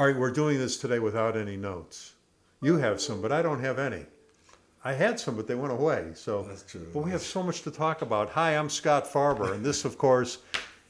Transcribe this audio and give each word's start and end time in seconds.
All 0.00 0.06
right, 0.06 0.16
we're 0.16 0.30
doing 0.30 0.56
this 0.56 0.78
today 0.78 0.98
without 0.98 1.36
any 1.36 1.58
notes. 1.58 2.14
You 2.62 2.78
have 2.78 3.02
some, 3.02 3.20
but 3.20 3.32
I 3.32 3.42
don't 3.42 3.60
have 3.60 3.78
any. 3.78 4.06
I 4.82 4.94
had 4.94 5.20
some, 5.20 5.36
but 5.36 5.46
they 5.46 5.54
went 5.54 5.74
away. 5.74 6.12
So 6.14 6.42
That's 6.44 6.62
true. 6.62 6.86
But 6.94 7.04
we 7.04 7.10
have 7.10 7.20
so 7.20 7.42
much 7.42 7.60
to 7.64 7.70
talk 7.70 8.00
about. 8.00 8.30
Hi, 8.30 8.56
I'm 8.56 8.70
Scott 8.70 9.04
Farber, 9.04 9.52
and 9.52 9.62
this, 9.62 9.84
of 9.84 9.98
course, 9.98 10.38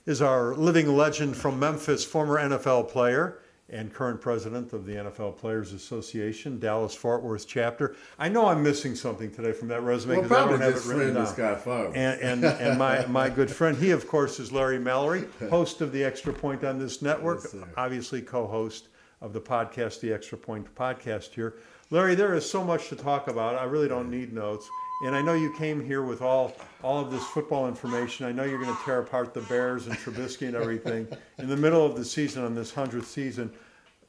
is 0.07 0.23
our 0.23 0.55
living 0.55 0.97
legend 0.97 1.37
from 1.37 1.59
Memphis, 1.59 2.05
former 2.05 2.39
NFL 2.39 2.89
player 2.89 3.41
and 3.69 3.93
current 3.93 4.21
president 4.21 4.73
of 4.73 4.87
the 4.87 4.93
NFL 4.93 5.37
Players 5.39 5.73
Association, 5.73 6.61
Dallas 6.61 6.95
Fort 6.95 7.25
Worth 7.25 7.49
chapter. 7.49 7.97
I 8.17 8.29
know 8.29 8.47
I'm 8.47 8.63
missing 8.63 8.95
something 8.95 9.33
today 9.33 9.51
from 9.51 9.67
that 9.69 9.83
resume 9.83 10.19
Well, 10.19 10.23
because 10.23 10.39
I 10.39 10.51
don't 10.51 10.61
have 10.61 10.77
it 10.77 10.85
written 10.87 11.15
down. 11.15 11.27
Scott 11.27 11.65
Farber. 11.65 11.97
And, 11.97 12.21
and, 12.21 12.45
and 12.45 12.79
my, 12.79 13.05
my 13.07 13.29
good 13.29 13.51
friend, 13.51 13.77
he 13.77 13.91
of 13.91 14.07
course 14.07 14.39
is 14.39 14.53
Larry 14.53 14.79
Mallory, 14.79 15.25
host 15.51 15.81
of 15.81 15.91
the 15.91 16.05
Extra 16.05 16.33
Point 16.33 16.63
on 16.63 16.79
this 16.79 17.03
network, 17.03 17.41
Yes, 17.43 17.57
obviously 17.77 18.23
co-host 18.23 18.87
of 19.21 19.33
the 19.33 19.41
podcast, 19.41 20.01
the 20.01 20.13
Extra 20.13 20.39
Point 20.39 20.75
podcast 20.75 21.35
here. 21.35 21.57
Larry, 21.91 22.15
there 22.15 22.35
is 22.35 22.49
so 22.49 22.65
much 22.65 22.89
to 22.89 22.97
talk 22.97 23.29
about. 23.29 23.57
I 23.57 23.65
really 23.65 23.89
don't 23.89 24.11
need 24.11 24.33
notes. 24.33 24.69
And 25.05 25.15
I 25.15 25.23
know 25.23 25.33
you 25.33 25.53
came 25.55 25.85
here 25.85 26.03
with 26.03 26.21
all 26.21 26.55
all 26.83 27.01
of 27.01 27.11
this 27.11 27.25
football 27.25 27.67
information. 27.67 28.27
I 28.27 28.33
know 28.33 28.45
you're 28.45 28.63
going 28.63 28.75
to 28.75 28.83
tear 28.85 29.01
apart 29.01 29.33
the 29.33 29.41
Bears 29.43 29.87
and 29.87 29.97
Trubisky 29.97 30.47
and 30.47 30.55
everything 30.55 31.09
in 31.39 31.49
the 31.49 31.57
middle 31.57 31.85
of 31.85 31.97
the 31.97 32.05
season 32.05 32.45
on 32.45 32.55
this 32.55 32.73
hundredth 32.73 33.09
season. 33.09 33.51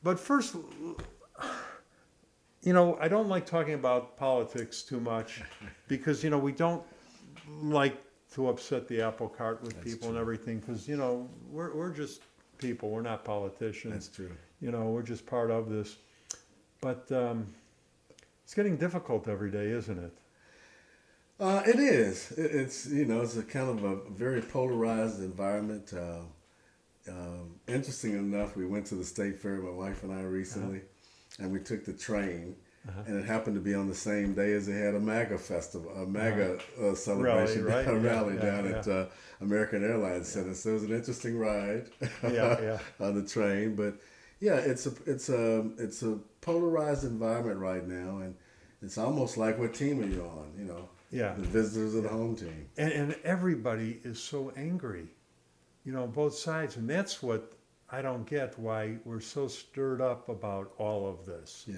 But 0.04 0.20
first, 0.20 0.56
you 2.62 2.74
know, 2.74 2.98
I 3.00 3.08
don't 3.08 3.30
like 3.30 3.46
talking 3.46 3.74
about 3.74 4.18
politics 4.18 4.82
too 4.82 5.00
much 5.00 5.42
because 5.88 6.24
you 6.24 6.30
know 6.30 6.38
we 6.38 6.52
don't 6.52 6.84
like 7.62 7.98
to 8.34 8.50
upset 8.50 8.88
the 8.88 9.02
apple 9.02 9.28
cart 9.28 9.62
with 9.62 9.82
people 9.84 10.10
and 10.10 10.18
everything 10.18 10.60
because 10.60 10.88
you 10.88 10.96
know 10.96 11.30
we're 11.50 11.76
we're 11.76 11.92
just 11.92 12.22
people. 12.62 12.90
We're 12.90 13.02
not 13.02 13.26
politicians. 13.26 13.94
That's 13.94 14.08
true. 14.16 14.32
You 14.62 14.72
know, 14.72 14.86
we're 14.92 15.02
just 15.02 15.26
part 15.26 15.52
of 15.52 15.70
this. 15.70 15.98
But 16.80 17.12
um, 17.12 17.48
it's 18.44 18.54
getting 18.54 18.78
difficult 18.78 19.28
every 19.28 19.52
day, 19.52 19.68
isn't 19.72 19.98
it? 20.00 20.14
Uh, 21.40 21.64
it 21.66 21.80
is. 21.80 22.32
It, 22.34 22.52
it's 22.52 22.88
you 22.88 23.06
know 23.06 23.22
it's 23.22 23.36
a 23.36 23.44
kind 23.44 23.70
of 23.70 23.84
a 23.84 23.96
very 24.12 24.42
polarized 24.42 25.20
environment. 25.22 25.92
Uh, 25.94 26.22
um, 27.10 27.56
interesting 27.68 28.12
enough, 28.12 28.56
we 28.56 28.66
went 28.66 28.86
to 28.88 28.96
the 28.96 29.04
state 29.04 29.40
fair, 29.40 29.58
my 29.58 29.72
wife 29.72 30.04
and 30.04 30.14
I 30.14 30.22
recently, 30.22 30.78
Uh-huh. 30.78 31.44
and 31.44 31.52
we 31.52 31.60
took 31.60 31.84
the 31.84 31.94
train, 31.94 32.56
and 33.06 33.18
it 33.18 33.26
happened 33.26 33.56
to 33.56 33.62
be 33.62 33.74
on 33.76 33.88
the 33.88 33.96
same 33.96 34.34
day 34.34 34.54
as 34.54 34.66
they 34.66 34.74
had 34.74 34.96
a 34.96 35.00
MAGA 35.00 35.38
festival, 35.38 35.92
a 35.92 36.06
MAGA 36.06 36.60
uh, 36.82 36.96
celebration, 36.96 37.64
right? 37.64 37.88
a 37.88 37.96
rally 37.96 38.36
yeah, 38.36 38.42
down 38.42 38.70
yeah. 38.70 38.78
at 38.78 38.88
uh, 38.88 39.06
American 39.40 39.84
Airlines 39.84 40.28
Center. 40.28 40.54
So 40.54 40.72
it 40.72 40.74
was 40.74 40.84
an 40.84 40.94
interesting 40.94 41.38
ride 41.38 41.90
Yeah, 42.24 42.60
yeah. 42.62 42.80
on 43.06 43.16
the 43.16 43.28
train, 43.28 43.76
but 43.76 43.96
yeah, 44.40 44.56
it's 44.56 44.88
a 44.88 44.92
it's 45.06 45.30
a 45.30 45.70
it's 45.78 46.02
a 46.02 46.18
polarized 46.42 47.04
environment 47.04 47.60
right 47.60 47.88
now, 47.88 48.18
and 48.18 48.36
it's 48.82 48.98
almost 48.98 49.38
like 49.38 49.60
what 49.60 49.74
team 49.74 50.02
are 50.02 50.08
you 50.08 50.24
on? 50.24 50.52
You 50.58 50.66
know, 50.66 50.90
Yeah. 51.12 51.34
the 51.36 51.44
visitors 51.44 51.94
of 51.96 52.04
the 52.04 52.10
home 52.10 52.36
team. 52.36 52.68
And, 52.78 52.92
and 52.92 53.16
everybody 53.24 54.00
is 54.04 54.20
so 54.20 54.52
angry, 54.58 55.08
you 55.86 55.92
know, 55.94 56.08
both 56.08 56.34
sides. 56.36 56.78
And 56.78 56.90
that's 56.90 57.22
what 57.22 57.54
I 57.92 58.02
don't 58.02 58.26
get 58.26 58.58
why 58.58 58.98
we're 59.06 59.20
so 59.20 59.48
stirred 59.48 60.02
up 60.02 60.30
about 60.30 60.74
all 60.78 61.08
of 61.08 61.26
this. 61.26 61.66
Yeah. 61.68 61.76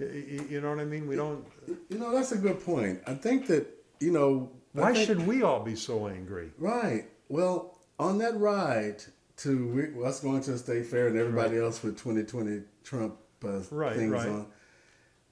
Y- 0.00 0.06
y- 0.38 0.46
You 0.48 0.60
know 0.60 0.70
what 0.70 0.80
I 0.80 0.84
mean? 0.84 1.06
We 1.06 1.16
don't. 1.16 1.44
You 1.88 1.98
know, 1.98 2.12
that's 2.12 2.32
a 2.32 2.38
good 2.38 2.64
point. 2.64 3.00
I 3.06 3.14
think 3.14 3.46
that, 3.48 3.66
you 4.00 4.10
know. 4.12 4.50
Why 4.72 4.92
think- 4.92 5.06
should 5.06 5.26
we 5.26 5.42
all 5.42 5.60
be 5.60 5.76
so 5.76 6.06
angry? 6.08 6.50
Right. 6.58 7.04
Well, 7.28 7.78
on 7.98 8.18
that 8.18 8.38
ride 8.38 9.02
to 9.38 10.02
us 10.04 10.20
going 10.20 10.40
to 10.42 10.52
the 10.52 10.58
state 10.58 10.86
fair 10.86 11.08
and 11.08 11.16
everybody 11.18 11.58
else 11.58 11.82
with 11.82 11.96
2020 11.98 12.62
Trump 12.84 13.16
uh, 13.44 13.60
Right, 13.70 13.96
things 13.96 14.12
right. 14.12 14.28
on, 14.28 14.46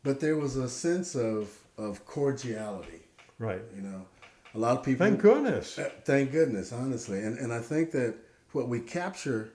but 0.02 0.18
there 0.20 0.36
was 0.36 0.56
a 0.56 0.68
sense 0.68 1.14
of, 1.14 1.50
of 1.76 2.04
cordiality. 2.06 3.02
Right. 3.38 3.60
You 3.76 3.82
know, 3.82 4.06
a 4.54 4.58
lot 4.58 4.78
of 4.78 4.82
people. 4.84 5.06
Thank 5.06 5.20
goodness. 5.20 5.78
Uh, 5.78 5.90
Thank 6.04 6.32
goodness, 6.32 6.72
honestly. 6.72 7.20
And, 7.22 7.38
and 7.38 7.52
I 7.52 7.60
think 7.60 7.90
that 7.92 8.14
what 8.52 8.68
we 8.68 8.80
capture 8.80 9.50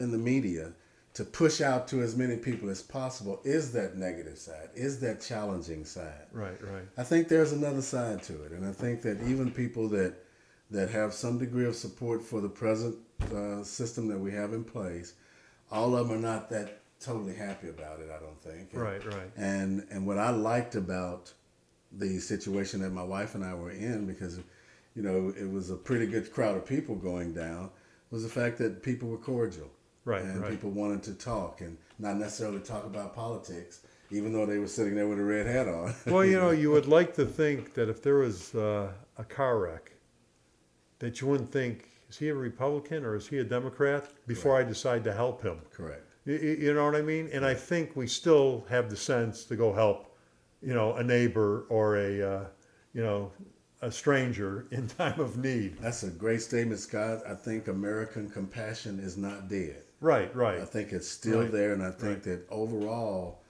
in 0.00 0.12
the 0.12 0.18
media 0.18 0.72
to 1.16 1.24
push 1.24 1.62
out 1.62 1.88
to 1.88 2.02
as 2.02 2.14
many 2.14 2.36
people 2.36 2.68
as 2.68 2.82
possible 2.82 3.40
is 3.42 3.72
that 3.72 3.96
negative 3.96 4.36
side, 4.36 4.68
is 4.74 5.00
that 5.00 5.18
challenging 5.18 5.82
side. 5.82 6.26
Right, 6.30 6.62
right. 6.62 6.82
I 6.98 7.04
think 7.04 7.28
there's 7.28 7.52
another 7.52 7.80
side 7.80 8.22
to 8.24 8.42
it, 8.42 8.52
and 8.52 8.66
I 8.66 8.72
think 8.72 9.00
that 9.00 9.22
even 9.26 9.50
people 9.50 9.88
that 9.88 10.14
that 10.70 10.90
have 10.90 11.14
some 11.14 11.38
degree 11.38 11.64
of 11.64 11.74
support 11.74 12.22
for 12.22 12.42
the 12.42 12.50
present 12.50 12.96
uh, 13.34 13.62
system 13.62 14.08
that 14.08 14.18
we 14.18 14.30
have 14.32 14.52
in 14.52 14.62
place, 14.62 15.14
all 15.72 15.96
of 15.96 16.08
them 16.08 16.18
are 16.18 16.20
not 16.20 16.50
that 16.50 16.82
totally 17.00 17.34
happy 17.34 17.70
about 17.70 18.00
it. 18.00 18.10
I 18.14 18.20
don't 18.20 18.38
think. 18.42 18.74
And, 18.74 18.82
Right, 18.82 19.02
right. 19.06 19.30
And 19.38 19.86
and 19.90 20.06
what 20.06 20.18
I 20.18 20.28
liked 20.28 20.74
about 20.74 21.32
the 21.92 22.18
situation 22.18 22.82
that 22.82 22.90
my 22.90 23.04
wife 23.04 23.34
and 23.34 23.42
I 23.42 23.54
were 23.54 23.70
in, 23.70 24.06
because 24.06 24.38
you 24.94 25.02
know 25.02 25.32
it 25.34 25.50
was 25.50 25.70
a 25.70 25.76
pretty 25.76 26.08
good 26.08 26.30
crowd 26.30 26.58
of 26.58 26.66
people 26.66 26.94
going 26.94 27.32
down, 27.32 27.70
was 28.10 28.22
the 28.22 28.28
fact 28.28 28.58
that 28.58 28.82
people 28.82 29.08
were 29.08 29.16
cordial. 29.16 29.70
Right, 30.06 30.22
And 30.22 30.40
right. 30.40 30.52
people 30.52 30.70
wanted 30.70 31.02
to 31.02 31.14
talk 31.14 31.60
and 31.60 31.76
not 31.98 32.16
necessarily 32.16 32.60
talk 32.60 32.86
about 32.86 33.14
politics, 33.14 33.80
even 34.10 34.32
though 34.32 34.46
they 34.46 34.58
were 34.58 34.68
sitting 34.68 34.94
there 34.94 35.08
with 35.08 35.18
a 35.18 35.24
red 35.24 35.46
hat 35.46 35.66
on. 35.66 35.92
Well, 36.06 36.24
you 36.24 36.38
know, 36.38 36.50
you 36.62 36.70
would 36.70 36.86
like 36.86 37.14
to 37.16 37.26
think 37.26 37.74
that 37.74 37.88
if 37.88 38.02
there 38.02 38.14
was 38.18 38.54
uh, 38.54 38.92
a 39.18 39.24
car 39.24 39.58
wreck, 39.58 39.92
that 41.00 41.20
you 41.20 41.26
wouldn't 41.26 41.50
think, 41.50 41.90
is 42.08 42.16
he 42.16 42.28
a 42.28 42.34
Republican 42.34 43.04
or 43.04 43.16
is 43.16 43.26
he 43.26 43.38
a 43.38 43.44
Democrat 43.44 44.08
before 44.28 44.56
I 44.56 44.62
decide 44.62 45.02
to 45.04 45.12
help 45.12 45.42
him? 45.42 45.58
Correct. 45.72 46.04
You, 46.24 46.36
you 46.36 46.72
know 46.72 46.84
what 46.84 46.94
I 46.94 47.02
mean? 47.02 47.28
And 47.32 47.44
I 47.44 47.54
think 47.54 47.96
we 47.96 48.06
still 48.06 48.64
have 48.70 48.88
the 48.88 48.96
sense 48.96 49.44
to 49.46 49.56
go 49.56 49.72
help, 49.72 50.16
you 50.62 50.72
know, 50.72 50.94
a 50.94 51.02
neighbor 51.02 51.66
or 51.68 51.96
a, 51.96 52.22
uh, 52.22 52.44
you 52.94 53.02
know, 53.02 53.32
a 53.86 53.92
stranger 53.92 54.66
in 54.72 54.88
time 54.88 55.20
of 55.20 55.36
need. 55.38 55.78
That's 55.80 56.02
a 56.02 56.10
great 56.10 56.42
statement, 56.42 56.80
Scott. 56.80 57.20
I 57.26 57.34
think 57.34 57.68
American 57.68 58.28
compassion 58.28 58.98
is 58.98 59.16
not 59.16 59.48
dead. 59.48 59.82
Right, 60.00 60.34
right. 60.34 60.60
I 60.60 60.64
think 60.64 60.92
it's 60.92 61.08
still 61.08 61.42
Right. 61.42 61.52
there, 61.52 61.72
and 61.72 61.82
I 61.82 61.92
think 61.92 62.24
that 62.24 62.46
overall, 62.50 63.42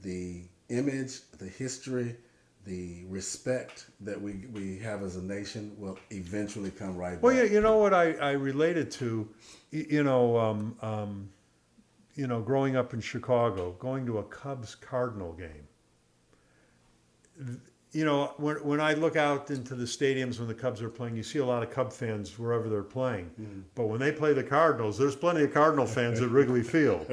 the 0.00 0.44
image, 0.70 1.20
the 1.38 1.46
history, 1.46 2.16
the 2.64 3.04
respect 3.08 3.86
that 4.00 4.18
we, 4.20 4.46
we 4.52 4.78
have 4.78 5.02
as 5.02 5.16
a 5.16 5.22
nation 5.22 5.74
will 5.78 5.98
eventually 6.10 6.70
come 6.70 6.96
right 6.96 7.20
Well, 7.20 7.34
back. 7.34 7.50
you, 7.50 7.56
you 7.56 7.60
know 7.60 7.76
what 7.76 7.92
I, 7.92 8.14
I 8.14 8.32
related 8.32 8.90
to, 8.92 9.28
you 9.72 10.02
know, 10.04 10.38
um, 10.38 10.76
um, 10.80 11.28
you 12.14 12.26
know, 12.26 12.40
growing 12.40 12.76
up 12.76 12.94
in 12.94 13.00
Chicago, 13.00 13.72
going 13.78 14.06
to 14.06 14.18
a 14.18 14.22
Cubs 14.24 14.74
Cardinal 14.74 15.34
game. 15.34 15.68
You 17.92 18.06
know, 18.06 18.32
when, 18.38 18.56
when 18.56 18.80
I 18.80 18.94
look 18.94 19.16
out 19.16 19.50
into 19.50 19.74
the 19.74 19.84
stadiums 19.84 20.38
when 20.38 20.48
the 20.48 20.54
Cubs 20.54 20.80
are 20.80 20.88
playing, 20.88 21.14
you 21.14 21.22
see 21.22 21.40
a 21.40 21.44
lot 21.44 21.62
of 21.62 21.70
Cub 21.70 21.92
fans 21.92 22.38
wherever 22.38 22.68
they're 22.68 22.82
playing. 22.82 23.30
Mm. 23.38 23.62
But 23.74 23.88
when 23.88 24.00
they 24.00 24.12
play 24.12 24.32
the 24.32 24.42
Cardinals, 24.42 24.96
there's 24.96 25.14
plenty 25.14 25.44
of 25.44 25.52
Cardinal 25.52 25.86
fans 25.86 26.20
at 26.20 26.30
Wrigley 26.30 26.62
Field. 26.62 27.06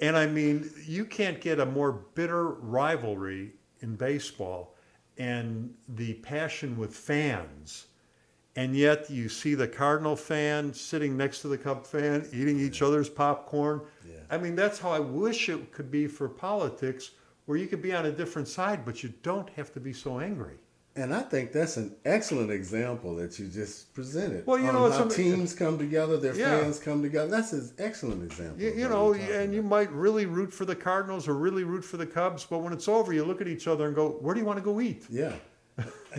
And 0.00 0.16
I 0.16 0.26
mean, 0.26 0.70
you 0.86 1.04
can't 1.04 1.40
get 1.40 1.58
a 1.58 1.66
more 1.66 1.92
bitter 1.92 2.50
rivalry 2.50 3.52
in 3.80 3.96
baseball 3.96 4.76
and 5.18 5.74
the 5.88 6.14
passion 6.14 6.76
with 6.76 6.94
fans. 6.94 7.86
And 8.56 8.74
yet 8.74 9.10
you 9.10 9.28
see 9.28 9.54
the 9.54 9.68
Cardinal 9.68 10.16
fan 10.16 10.72
sitting 10.72 11.16
next 11.16 11.42
to 11.42 11.48
the 11.48 11.58
Cub 11.58 11.86
fan, 11.86 12.26
eating 12.32 12.58
each 12.58 12.80
other's 12.80 13.08
popcorn. 13.08 13.82
Yeah. 14.06 14.16
I 14.30 14.38
mean, 14.38 14.56
that's 14.56 14.78
how 14.78 14.90
I 14.90 15.00
wish 15.00 15.48
it 15.48 15.72
could 15.72 15.90
be 15.90 16.06
for 16.06 16.28
politics, 16.28 17.10
where 17.46 17.56
you 17.58 17.66
could 17.66 17.82
be 17.82 17.92
on 17.94 18.06
a 18.06 18.12
different 18.12 18.48
side, 18.48 18.84
but 18.84 19.02
you 19.02 19.12
don't 19.22 19.48
have 19.50 19.72
to 19.72 19.80
be 19.80 19.92
so 19.92 20.20
angry. 20.20 20.56
And 20.96 21.14
I 21.14 21.20
think 21.20 21.52
that's 21.52 21.76
an 21.76 21.94
excellent 22.06 22.50
example 22.50 23.14
that 23.16 23.38
you 23.38 23.48
just 23.48 23.92
presented. 23.92 24.46
Well, 24.46 24.58
you 24.58 24.72
know, 24.72 24.90
how 24.90 25.02
am- 25.02 25.08
teams 25.10 25.52
come 25.52 25.76
together, 25.78 26.16
their 26.16 26.34
Yeah. 26.34 26.58
fans 26.60 26.78
come 26.78 27.02
together. 27.02 27.30
That's 27.30 27.52
an 27.52 27.70
excellent 27.78 28.22
example. 28.24 28.62
You, 28.62 28.70
you 28.72 28.88
know, 28.88 29.12
and 29.12 29.52
you 29.52 29.62
might 29.62 29.92
really 29.92 30.24
root 30.24 30.52
for 30.54 30.64
the 30.64 30.74
Cardinals 30.74 31.28
or 31.28 31.34
really 31.34 31.64
root 31.64 31.84
for 31.84 31.98
the 31.98 32.06
Cubs, 32.06 32.46
but 32.48 32.58
when 32.60 32.72
it's 32.72 32.88
over, 32.88 33.12
you 33.12 33.24
look 33.24 33.42
at 33.42 33.48
each 33.48 33.68
other 33.68 33.86
and 33.86 33.94
go, 33.94 34.08
"Where 34.22 34.34
do 34.34 34.40
you 34.40 34.46
want 34.46 34.58
to 34.58 34.64
go 34.64 34.80
eat?" 34.80 35.04
Yeah. 35.10 35.34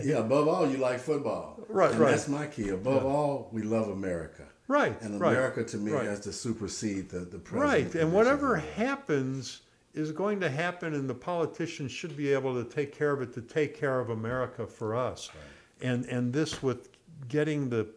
Yeah, 0.04 0.18
above 0.18 0.46
all, 0.46 0.70
you 0.70 0.76
like 0.76 1.00
football. 1.00 1.58
Right, 1.68 1.90
and 1.90 1.98
right. 1.98 2.10
That's 2.12 2.28
my 2.28 2.46
key. 2.46 2.68
Above 2.68 3.04
all, 3.04 3.48
we 3.52 3.62
love 3.62 3.88
America. 3.88 4.44
Right, 4.68 4.96
And 5.02 5.20
right, 5.20 5.32
America, 5.32 5.64
to 5.64 5.76
me, 5.76 5.90
right. 5.90 6.04
has 6.06 6.20
to 6.20 6.32
supersede 6.32 7.08
the, 7.08 7.20
the 7.20 7.38
president. 7.38 7.52
Right, 7.94 7.94
and 7.96 8.12
whatever 8.12 8.54
happens 8.56 9.62
is 9.94 10.12
going 10.12 10.40
to 10.40 10.50
happen, 10.50 10.94
and 10.94 11.08
the 11.08 11.14
politicians 11.14 11.90
should 11.92 12.16
be 12.16 12.32
able 12.32 12.54
to 12.62 12.68
take 12.68 12.92
care 12.96 13.12
of 13.12 13.22
it 13.22 13.32
to 13.34 13.40
take 13.42 13.76
care 13.76 13.98
of 14.00 14.10
America 14.10 14.66
for 14.66 14.94
us. 14.94 15.30
And 15.80 16.04
and 16.06 16.32
this 16.32 16.62
with 16.62 16.90
getting 17.28 17.68
the 17.68 17.88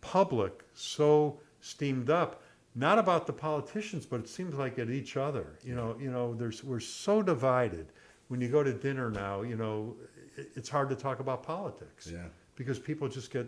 public 0.00 0.64
so 0.74 1.40
steamed 1.60 2.10
up, 2.10 2.42
not 2.74 2.98
about 2.98 3.26
the 3.26 3.32
politicians, 3.32 4.06
but 4.06 4.20
it 4.20 4.28
seems 4.28 4.54
like 4.54 4.78
at 4.78 4.90
each 4.90 5.16
other. 5.16 5.58
You 5.62 5.74
know, 5.74 5.96
you 6.00 6.10
know, 6.10 6.34
there's 6.34 6.62
we're 6.64 6.80
so 6.80 7.22
divided. 7.22 7.92
When 8.28 8.40
you 8.42 8.48
go 8.48 8.62
to 8.62 8.72
dinner 8.74 9.10
now, 9.10 9.40
you 9.42 9.56
know, 9.56 9.96
it, 10.36 10.50
it's 10.54 10.68
hard 10.68 10.90
to 10.90 10.96
talk 10.96 11.20
about 11.20 11.42
politics 11.42 12.10
Yeah. 12.12 12.26
because 12.56 12.78
people 12.78 13.08
just 13.08 13.30
get 13.32 13.46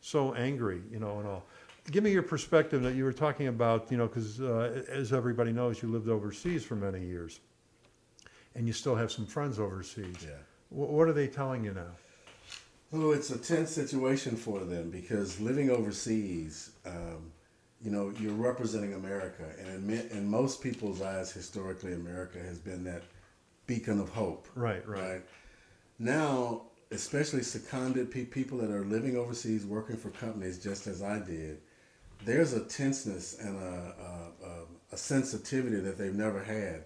so 0.00 0.34
angry, 0.34 0.82
you 0.90 1.00
know, 1.00 1.18
and 1.18 1.26
all. 1.28 1.44
Give 1.90 2.04
me 2.04 2.10
your 2.10 2.22
perspective 2.22 2.82
that 2.82 2.94
you 2.94 3.04
were 3.04 3.12
talking 3.12 3.48
about, 3.48 3.90
you 3.90 3.96
know, 3.96 4.06
because 4.06 4.40
uh, 4.40 4.84
as 4.88 5.12
everybody 5.12 5.52
knows, 5.52 5.82
you 5.82 5.88
lived 5.88 6.08
overseas 6.08 6.64
for 6.64 6.76
many 6.76 7.04
years, 7.04 7.40
and 8.54 8.66
you 8.66 8.72
still 8.72 8.94
have 8.94 9.10
some 9.10 9.26
friends 9.26 9.58
overseas. 9.58 10.16
Yeah. 10.22 10.30
Wh- 10.70 10.90
what 10.90 11.08
are 11.08 11.12
they 11.12 11.26
telling 11.26 11.64
you 11.64 11.72
now? 11.72 11.92
Oh, 12.92 13.12
it's 13.12 13.30
a 13.30 13.38
tense 13.38 13.70
situation 13.70 14.36
for 14.36 14.60
them 14.60 14.90
because 14.90 15.40
living 15.40 15.70
overseas, 15.70 16.70
um, 16.84 17.30
you 17.80 17.90
know, 17.90 18.12
you're 18.18 18.32
representing 18.32 18.94
America, 18.94 19.44
and 19.58 19.88
in, 19.90 20.08
in 20.08 20.28
most 20.28 20.60
people's 20.60 21.00
eyes, 21.00 21.30
historically, 21.30 21.94
America 21.94 22.38
has 22.38 22.58
been 22.58 22.82
that 22.84 23.02
beacon 23.66 24.00
of 24.00 24.08
hope. 24.08 24.48
Right, 24.56 24.86
right. 24.88 25.22
Now, 25.98 26.62
especially 26.90 27.42
seconded 27.42 28.10
pe- 28.10 28.24
people 28.24 28.58
that 28.58 28.70
are 28.70 28.84
living 28.84 29.16
overseas, 29.16 29.64
working 29.64 29.96
for 29.96 30.10
companies, 30.10 30.58
just 30.58 30.88
as 30.88 31.02
I 31.02 31.20
did, 31.20 31.60
there's 32.24 32.52
a 32.52 32.60
tenseness 32.60 33.38
and 33.40 33.56
a, 33.56 33.94
a, 34.00 34.46
a, 34.46 34.52
a 34.92 34.96
sensitivity 34.96 35.80
that 35.80 35.98
they've 35.98 36.14
never 36.14 36.42
had. 36.42 36.84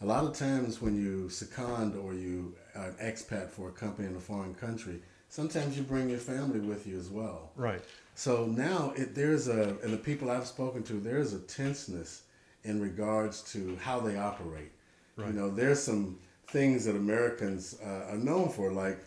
A 0.00 0.06
lot 0.06 0.24
of 0.24 0.36
times 0.36 0.82
when 0.82 0.96
you 0.96 1.28
second 1.28 1.96
or 1.96 2.12
you 2.12 2.54
are 2.74 2.88
an 2.88 2.96
expat 3.00 3.50
for 3.50 3.68
a 3.68 3.72
company 3.72 4.08
in 4.08 4.16
a 4.16 4.20
foreign 4.20 4.54
country, 4.54 5.00
sometimes 5.28 5.76
you 5.76 5.84
bring 5.84 6.10
your 6.10 6.18
family 6.18 6.58
with 6.58 6.86
you 6.86 6.98
as 6.98 7.08
well. 7.08 7.50
Right. 7.54 7.82
So 8.14 8.46
now 8.46 8.92
it, 8.96 9.14
there's 9.14 9.48
a, 9.48 9.76
and 9.82 9.92
the 9.92 9.98
people 9.98 10.30
I've 10.30 10.46
spoken 10.46 10.82
to, 10.84 10.94
there's 10.94 11.32
a 11.32 11.38
tenseness 11.38 12.22
in 12.64 12.80
regards 12.80 13.42
to 13.52 13.76
how 13.80 14.00
they 14.00 14.16
operate. 14.16 14.72
Right. 15.16 15.28
You 15.28 15.34
know, 15.34 15.50
there's 15.50 15.82
some 15.82 16.18
things 16.48 16.84
that 16.84 16.96
Americans 16.96 17.78
uh, 17.84 18.10
are 18.10 18.18
known 18.18 18.48
for, 18.48 18.72
like 18.72 18.98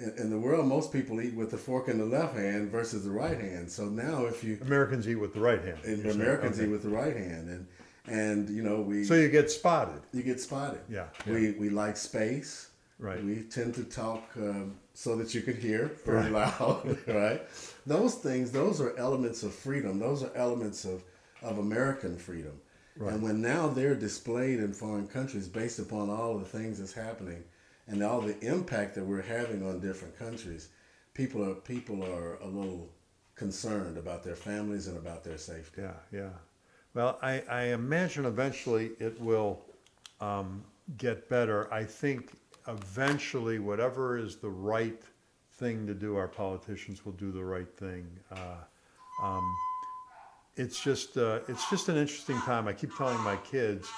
in, 0.00 0.14
in 0.18 0.30
the 0.30 0.38
world, 0.38 0.66
most 0.66 0.92
people 0.92 1.20
eat 1.20 1.34
with 1.34 1.50
the 1.50 1.58
fork 1.58 1.88
in 1.88 1.98
the 1.98 2.04
left 2.04 2.34
hand 2.36 2.70
versus 2.70 3.04
the 3.04 3.10
right 3.10 3.38
hand. 3.40 3.70
So 3.70 3.84
now, 3.84 4.24
if 4.26 4.42
you 4.42 4.58
Americans 4.62 5.08
eat 5.08 5.16
with 5.16 5.34
the 5.34 5.40
right 5.40 5.62
hand. 5.62 5.78
and. 5.84 6.06
Americans 6.06 6.56
Okay. 6.56 6.66
eat 6.66 6.70
with 6.70 6.82
the 6.82 6.88
right 7.02 7.16
hand, 7.16 7.48
and 7.48 7.66
and 8.06 8.48
you 8.50 8.62
know 8.62 8.80
we 8.80 9.04
So 9.04 9.14
you 9.14 9.28
get 9.28 9.50
spotted. 9.50 10.00
you 10.12 10.22
get 10.22 10.40
spotted. 10.40 10.80
Yeah, 10.88 11.06
We 11.26 11.52
we 11.52 11.68
like 11.70 11.96
space. 11.96 12.68
Right. 12.98 13.22
We 13.24 13.36
tend 13.44 13.74
to 13.76 13.84
talk 13.84 14.24
um, 14.36 14.76
so 14.92 15.16
that 15.16 15.34
you 15.34 15.40
can 15.40 15.56
hear 15.58 15.90
very 16.04 16.28
loud. 16.28 16.98
right. 17.06 17.40
Those 17.86 18.14
things, 18.16 18.50
those 18.52 18.78
are 18.80 18.94
elements 18.98 19.42
of 19.42 19.54
freedom. 19.54 19.98
Those 19.98 20.22
are 20.22 20.32
elements 20.34 20.84
of 20.84 21.02
of 21.42 21.58
American 21.58 22.16
freedom. 22.18 22.60
Right. 22.98 23.14
And 23.14 23.22
when 23.22 23.40
now 23.40 23.68
they're 23.68 23.94
displayed 23.94 24.58
in 24.60 24.74
foreign 24.74 25.06
countries 25.06 25.48
based 25.48 25.78
upon 25.78 26.10
all 26.10 26.34
of 26.36 26.40
the 26.40 26.58
things 26.58 26.78
that's 26.78 26.92
happening 26.92 27.42
and 27.90 28.02
all 28.04 28.20
the 28.20 28.38
impact 28.40 28.94
that 28.94 29.04
we're 29.04 29.20
having 29.20 29.66
on 29.66 29.80
different 29.80 30.16
countries, 30.18 30.68
people 31.12 31.44
are 31.48 31.54
people 31.54 32.02
are 32.04 32.36
a 32.36 32.46
little 32.46 32.88
concerned 33.34 33.98
about 33.98 34.22
their 34.22 34.36
families 34.36 34.86
and 34.86 34.96
about 34.96 35.24
their 35.24 35.38
safety. 35.38 35.82
Yeah, 35.82 35.92
yeah. 36.12 36.28
Well, 36.94 37.18
I, 37.22 37.42
I 37.48 37.62
imagine 37.66 38.24
eventually 38.26 38.92
it 38.98 39.20
will 39.20 39.62
um, 40.20 40.64
get 40.98 41.28
better. 41.28 41.72
I 41.72 41.84
think 41.84 42.32
eventually, 42.68 43.58
whatever 43.58 44.18
is 44.18 44.36
the 44.36 44.50
right 44.50 45.00
thing 45.54 45.86
to 45.86 45.94
do, 45.94 46.16
our 46.16 46.28
politicians 46.28 47.04
will 47.04 47.12
do 47.12 47.32
the 47.32 47.44
right 47.44 47.72
thing. 47.76 48.06
Uh, 48.30 49.22
um, 49.22 49.56
it's 50.56 50.82
just 50.82 51.16
uh, 51.16 51.40
it's 51.48 51.68
just 51.70 51.88
an 51.88 51.96
interesting 51.96 52.38
time. 52.42 52.68
I 52.68 52.72
keep 52.72 52.96
telling 52.96 53.20
my 53.20 53.36
kids 53.36 53.88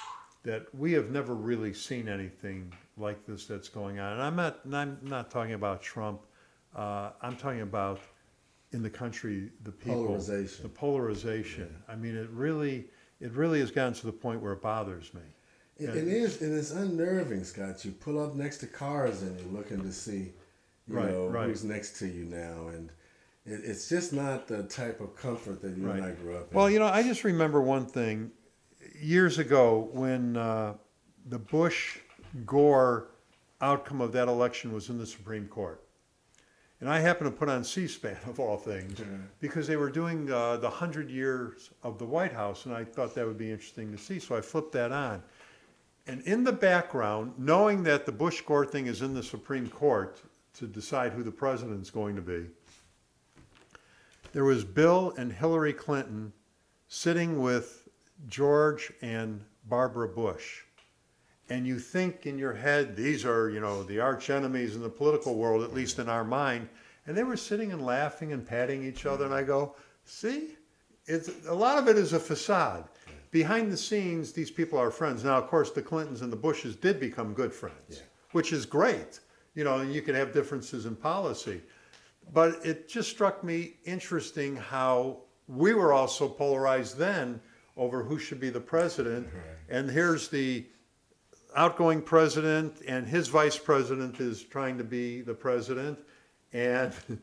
that 0.43 0.65
we 0.73 0.91
have 0.93 1.11
never 1.11 1.35
really 1.35 1.73
seen 1.73 2.07
anything 2.07 2.73
like 2.97 3.25
this 3.25 3.45
that's 3.45 3.69
going 3.69 3.99
on. 3.99 4.13
And 4.13 4.21
I'm 4.21 4.35
not 4.35 4.59
I'm 4.71 4.97
not 5.03 5.31
talking 5.31 5.53
about 5.53 5.81
Trump. 5.81 6.21
Uh, 6.75 7.11
I'm 7.21 7.35
talking 7.35 7.61
about 7.61 7.99
in 8.71 8.81
the 8.81 8.89
country 8.89 9.49
the 9.63 9.71
people 9.71 10.05
Polarization. 10.05 10.63
the 10.63 10.69
polarization. 10.69 11.75
I 11.87 11.95
mean, 11.95 12.15
it 12.15 12.29
really 12.31 12.85
it 13.19 13.31
really 13.33 13.59
has 13.59 13.71
gotten 13.71 13.93
to 13.93 14.05
the 14.05 14.11
point 14.11 14.41
where 14.41 14.53
it 14.53 14.61
bothers 14.61 15.13
me. 15.13 15.21
It, 15.77 15.89
it 15.89 16.07
is, 16.07 16.41
and 16.41 16.55
it's 16.55 16.71
unnerving, 16.71 17.43
Scott. 17.43 17.83
You 17.83 17.91
pull 17.91 18.23
up 18.23 18.35
next 18.35 18.57
to 18.59 18.67
cars 18.67 19.23
and 19.23 19.39
you're 19.39 19.49
looking 19.49 19.81
to 19.81 19.91
see, 19.91 20.33
you 20.87 20.95
Right, 20.95 21.09
know, 21.09 21.27
right. 21.27 21.47
who's 21.47 21.63
next 21.63 21.97
to 21.99 22.07
you 22.07 22.25
now, 22.25 22.67
and 22.67 22.91
it, 23.45 23.61
it's 23.63 23.89
just 23.89 24.13
not 24.13 24.47
the 24.47 24.63
type 24.63 25.01
of 25.01 25.15
comfort 25.15 25.61
that 25.63 25.75
you 25.75 25.89
and 25.89 26.03
I 26.03 26.11
grew 26.11 26.35
up 26.37 26.51
in. 26.51 26.57
Well, 26.57 26.69
you 26.69 26.77
know, 26.77 26.85
I 26.85 27.01
just 27.01 27.23
remember 27.23 27.59
one 27.61 27.87
thing 27.87 28.31
years 28.99 29.39
ago 29.39 29.89
when 29.93 30.37
uh, 30.37 30.75
the 31.27 31.39
Bush 31.39 31.97
Gore 32.45 33.07
outcome 33.61 34.01
of 34.01 34.11
that 34.11 34.27
election 34.27 34.73
was 34.73 34.89
in 34.89 34.97
the 34.97 35.05
Supreme 35.05 35.47
Court. 35.47 35.81
And 36.81 36.89
I 36.89 36.99
happened 36.99 37.31
to 37.31 37.37
put 37.37 37.47
on 37.47 37.63
C 37.63 37.87
SPAN, 37.87 38.17
of 38.27 38.41
all 38.41 38.57
things, 38.57 38.99
because 39.39 39.67
they 39.67 39.77
were 39.77 39.89
doing 39.89 40.29
uh, 40.29 40.57
the 40.57 40.67
100 40.67 41.09
years 41.09 41.69
of 41.81 41.97
the 41.97 42.05
White 42.05 42.33
House, 42.33 42.65
and 42.65 42.75
I 42.75 42.83
thought 42.83 43.15
that 43.15 43.25
would 43.25 43.37
be 43.37 43.51
interesting 43.51 43.89
to 43.93 43.97
see. 43.97 44.19
So 44.19 44.35
I 44.35 44.41
flipped 44.41 44.73
that 44.73 44.91
on. 44.91 45.23
And 46.07 46.21
in 46.23 46.43
the 46.43 46.51
background, 46.51 47.33
knowing 47.37 47.83
that 47.83 48.05
the 48.05 48.11
Bush 48.11 48.41
Gore 48.41 48.65
thing 48.65 48.87
is 48.87 49.01
in 49.01 49.13
the 49.13 49.23
Supreme 49.23 49.69
Court 49.69 50.21
to 50.55 50.67
decide 50.67 51.13
who 51.13 51.23
the 51.23 51.31
president's 51.31 51.89
going 51.89 52.17
to 52.17 52.21
be, 52.21 52.47
there 54.33 54.43
was 54.43 54.65
Bill 54.65 55.13
and 55.17 55.31
Hillary 55.31 55.71
Clinton 55.71 56.33
sitting 56.89 57.41
with 57.41 57.87
George 58.27 58.91
and 59.01 59.41
Barbara 59.69 60.09
Bush. 60.09 60.62
And 61.53 61.67
you 61.67 61.77
think 61.77 62.25
in 62.25 62.39
your 62.39 62.55
head, 62.55 62.95
these 62.95 63.25
are, 63.25 63.51
you 63.51 63.59
know, 63.59 63.83
the 63.83 63.99
arch 63.99 64.31
enemies 64.31 64.75
in 64.75 64.81
the 64.81 64.89
political 64.89 65.35
world, 65.35 65.63
at 65.63 65.71
least 65.71 65.99
in 65.99 66.09
our 66.09 66.23
mind. 66.23 66.67
And 67.05 67.15
they 67.15 67.23
were 67.23 67.37
sitting 67.37 67.71
and 67.71 67.85
laughing 67.85 68.33
and 68.33 68.43
patting 68.43 68.83
each 68.83 69.05
other. 69.05 69.25
And 69.25 69.35
I 69.35 69.43
go, 69.43 69.75
see, 70.03 70.55
it's, 71.05 71.29
a 71.45 71.53
lot 71.53 71.77
of 71.77 71.87
it 71.87 71.95
is 71.95 72.13
a 72.13 72.19
facade. 72.19 72.85
Behind 73.29 73.71
the 73.71 73.77
scenes, 73.77 74.31
these 74.31 74.49
people 74.49 74.79
are 74.79 74.89
friends. 74.89 75.23
Now, 75.23 75.37
of 75.37 75.45
course, 75.45 75.69
the 75.69 75.83
Clintons 75.83 76.23
and 76.23 76.33
the 76.33 76.37
Bushes 76.37 76.75
did 76.75 76.99
become 76.99 77.35
good 77.35 77.53
friends, 77.53 78.01
which 78.31 78.51
is 78.51 78.65
great. 78.65 79.19
You 79.53 79.63
know, 79.63 79.77
and 79.77 79.93
you 79.93 80.01
can 80.01 80.15
have 80.15 80.33
differences 80.33 80.87
in 80.87 80.95
policy. 80.95 81.61
But 82.33 82.65
it 82.65 82.89
just 82.89 83.11
struck 83.11 83.43
me 83.43 83.75
interesting 83.85 84.55
how 84.55 85.19
we 85.47 85.75
were 85.75 85.93
all 85.93 86.07
so 86.07 86.27
polarized 86.27 86.97
then 86.97 87.39
over 87.77 88.01
who 88.01 88.17
should 88.17 88.39
be 88.39 88.49
the 88.49 88.59
president. 88.59 89.27
And 89.69 89.87
here's 89.87 90.29
the 90.29 90.65
outgoing 91.55 92.01
president, 92.01 92.81
and 92.87 93.07
his 93.07 93.27
vice 93.27 93.57
president 93.57 94.19
is 94.19 94.43
trying 94.43 94.77
to 94.77 94.83
be 94.83 95.21
the 95.21 95.33
president, 95.33 95.99
and 96.51 96.93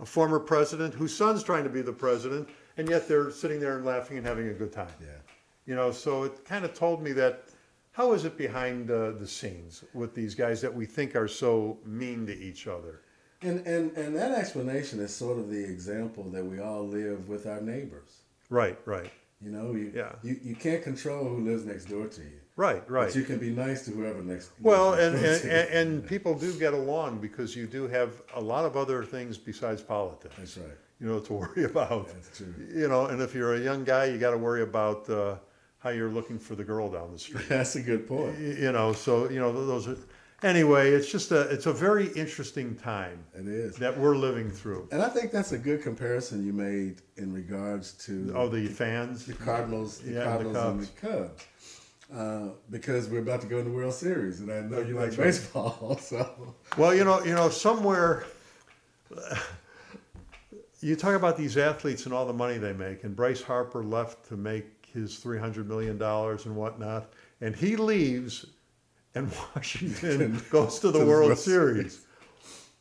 a 0.00 0.06
former 0.06 0.38
president 0.40 0.94
whose 0.94 1.14
son's 1.14 1.42
trying 1.42 1.64
to 1.64 1.70
be 1.70 1.82
the 1.82 1.92
president, 1.92 2.48
and 2.76 2.88
yet 2.88 3.08
they're 3.08 3.30
sitting 3.30 3.60
there 3.60 3.76
and 3.76 3.84
laughing 3.84 4.18
and 4.18 4.26
having 4.26 4.48
a 4.48 4.52
good 4.54 4.72
time. 4.72 4.88
yeah. 5.00 5.08
You 5.66 5.74
know, 5.74 5.92
so 5.92 6.24
it 6.24 6.44
kind 6.44 6.64
of 6.64 6.74
told 6.74 7.02
me 7.02 7.12
that 7.12 7.44
how 7.92 8.12
is 8.12 8.24
it 8.24 8.36
behind 8.36 8.90
uh, 8.90 9.12
the 9.12 9.26
scenes 9.26 9.84
with 9.94 10.14
these 10.14 10.34
guys 10.34 10.60
that 10.60 10.74
we 10.74 10.84
think 10.84 11.16
are 11.16 11.28
so 11.28 11.78
mean 11.86 12.26
to 12.26 12.36
each 12.36 12.66
other? 12.66 13.00
And, 13.40 13.66
and 13.66 13.96
and 13.96 14.16
that 14.16 14.32
explanation 14.32 15.00
is 15.00 15.14
sort 15.14 15.38
of 15.38 15.48
the 15.50 15.62
example 15.64 16.24
that 16.30 16.44
we 16.44 16.60
all 16.60 16.86
live 16.86 17.28
with 17.28 17.46
our 17.46 17.60
neighbors. 17.60 18.22
Right, 18.50 18.78
right, 18.86 19.10
You 19.40 19.50
know, 19.50 19.72
you 19.72 19.92
Yeah. 19.94 20.12
you, 20.22 20.38
you 20.42 20.54
can't 20.56 20.82
control 20.82 21.24
who 21.24 21.38
lives 21.44 21.64
next 21.64 21.86
door 21.86 22.06
to 22.08 22.20
you. 22.22 22.40
Right, 22.56 22.88
right. 22.90 23.06
But 23.06 23.14
you 23.16 23.22
can 23.24 23.38
be 23.38 23.50
nice 23.50 23.84
to 23.86 23.90
whoever 23.90 24.22
next. 24.22 24.50
Well, 24.60 24.94
and, 24.94 25.16
and, 25.16 25.44
and, 25.50 26.06
people 26.06 26.34
do 26.38 26.52
get 26.58 26.72
along 26.74 27.18
because 27.20 27.54
you 27.56 27.66
do 27.66 27.88
have 27.88 28.22
a 28.34 28.40
lot 28.40 28.64
of 28.64 28.76
other 28.76 29.04
things 29.04 29.38
besides 29.38 29.82
politics, 29.82 30.34
that's 30.38 30.58
right. 30.58 30.68
you 31.00 31.06
know, 31.06 31.20
to 31.20 31.32
worry 31.32 31.64
about. 31.72 32.08
That's 32.08 32.38
true. 32.38 32.54
You 32.74 32.88
know, 32.88 33.06
and 33.06 33.20
if 33.20 33.34
you're 33.34 33.54
a 33.54 33.60
young 33.60 33.84
guy, 33.84 34.06
you 34.06 34.18
got 34.18 34.30
to 34.32 34.38
worry 34.38 34.62
about 34.62 35.08
uh, 35.10 35.36
how 35.78 35.90
you're 35.90 36.10
looking 36.10 36.38
for 36.38 36.54
the 36.54 36.64
girl 36.64 36.90
down 36.90 37.12
the 37.12 37.18
street. 37.26 37.48
That's 37.48 37.76
a 37.76 37.82
good 37.82 38.06
point. 38.06 38.38
You 38.38 38.72
know, 38.72 38.92
so 38.92 39.28
you 39.30 39.40
know 39.40 39.52
those 39.52 39.88
are. 39.88 39.96
Anyway, 40.42 40.90
it's 40.90 41.10
just 41.10 41.30
a 41.32 41.42
it's 41.48 41.64
a 41.64 41.72
very 41.72 42.08
interesting 42.08 42.74
time 42.76 43.24
It 43.34 43.48
is. 43.48 43.76
that 43.76 43.98
we're 43.98 44.16
living 44.16 44.50
through. 44.50 44.88
And 44.92 45.00
I 45.00 45.08
think 45.08 45.30
that's 45.32 45.52
a 45.52 45.58
good 45.58 45.80
comparison 45.80 46.44
you 46.44 46.52
made 46.52 47.00
in 47.16 47.32
regards 47.32 47.92
to 48.06 48.30
Oh, 48.36 48.48
the 48.48 48.66
fans. 48.66 49.24
the 49.24 49.32
Cardinals, 49.32 50.00
the 50.00 50.12
Yeah, 50.12 50.36
and 50.36 50.46
the 50.46 50.52
Cardinals 50.52 50.56
and 50.56 50.82
the 50.82 51.00
Cubs. 51.00 51.44
Uh, 52.14 52.50
because 52.70 53.08
we're 53.08 53.18
about 53.18 53.40
to 53.40 53.46
go 53.48 53.58
in 53.58 53.64
the 53.64 53.70
World 53.70 53.92
Series, 53.92 54.40
and 54.40 54.52
I 54.52 54.60
know 54.60 54.80
you 54.80 54.94
like 54.94 55.16
baseball, 55.16 55.98
so 56.00 56.54
Well, 56.76 56.94
you 56.94 57.02
know, 57.02 57.24
you 57.24 57.34
know, 57.34 57.48
somewhere 57.48 58.24
you 60.80 60.96
talk 60.96 61.14
about 61.14 61.36
these 61.36 61.56
athletes 61.56 62.04
and 62.04 62.14
all 62.14 62.26
the 62.26 62.32
money 62.32 62.58
they 62.58 62.72
make, 62.74 63.04
and 63.04 63.16
Bryce 63.16 63.42
Harper 63.42 63.82
left 63.82 64.28
to 64.28 64.36
make 64.36 64.86
his 64.92 65.16
three 65.16 65.38
hundred 65.38 65.66
million 65.66 65.98
dollars 65.98 66.46
and 66.46 66.54
whatnot, 66.54 67.12
and 67.40 67.56
he 67.56 67.76
leaves, 67.76 68.46
and 69.14 69.32
Washington 69.54 70.42
goes 70.50 70.78
to 70.80 70.90
the 70.90 70.98
the 70.98 71.06
World 71.06 71.28
World 71.28 71.38
Series. 71.38 72.06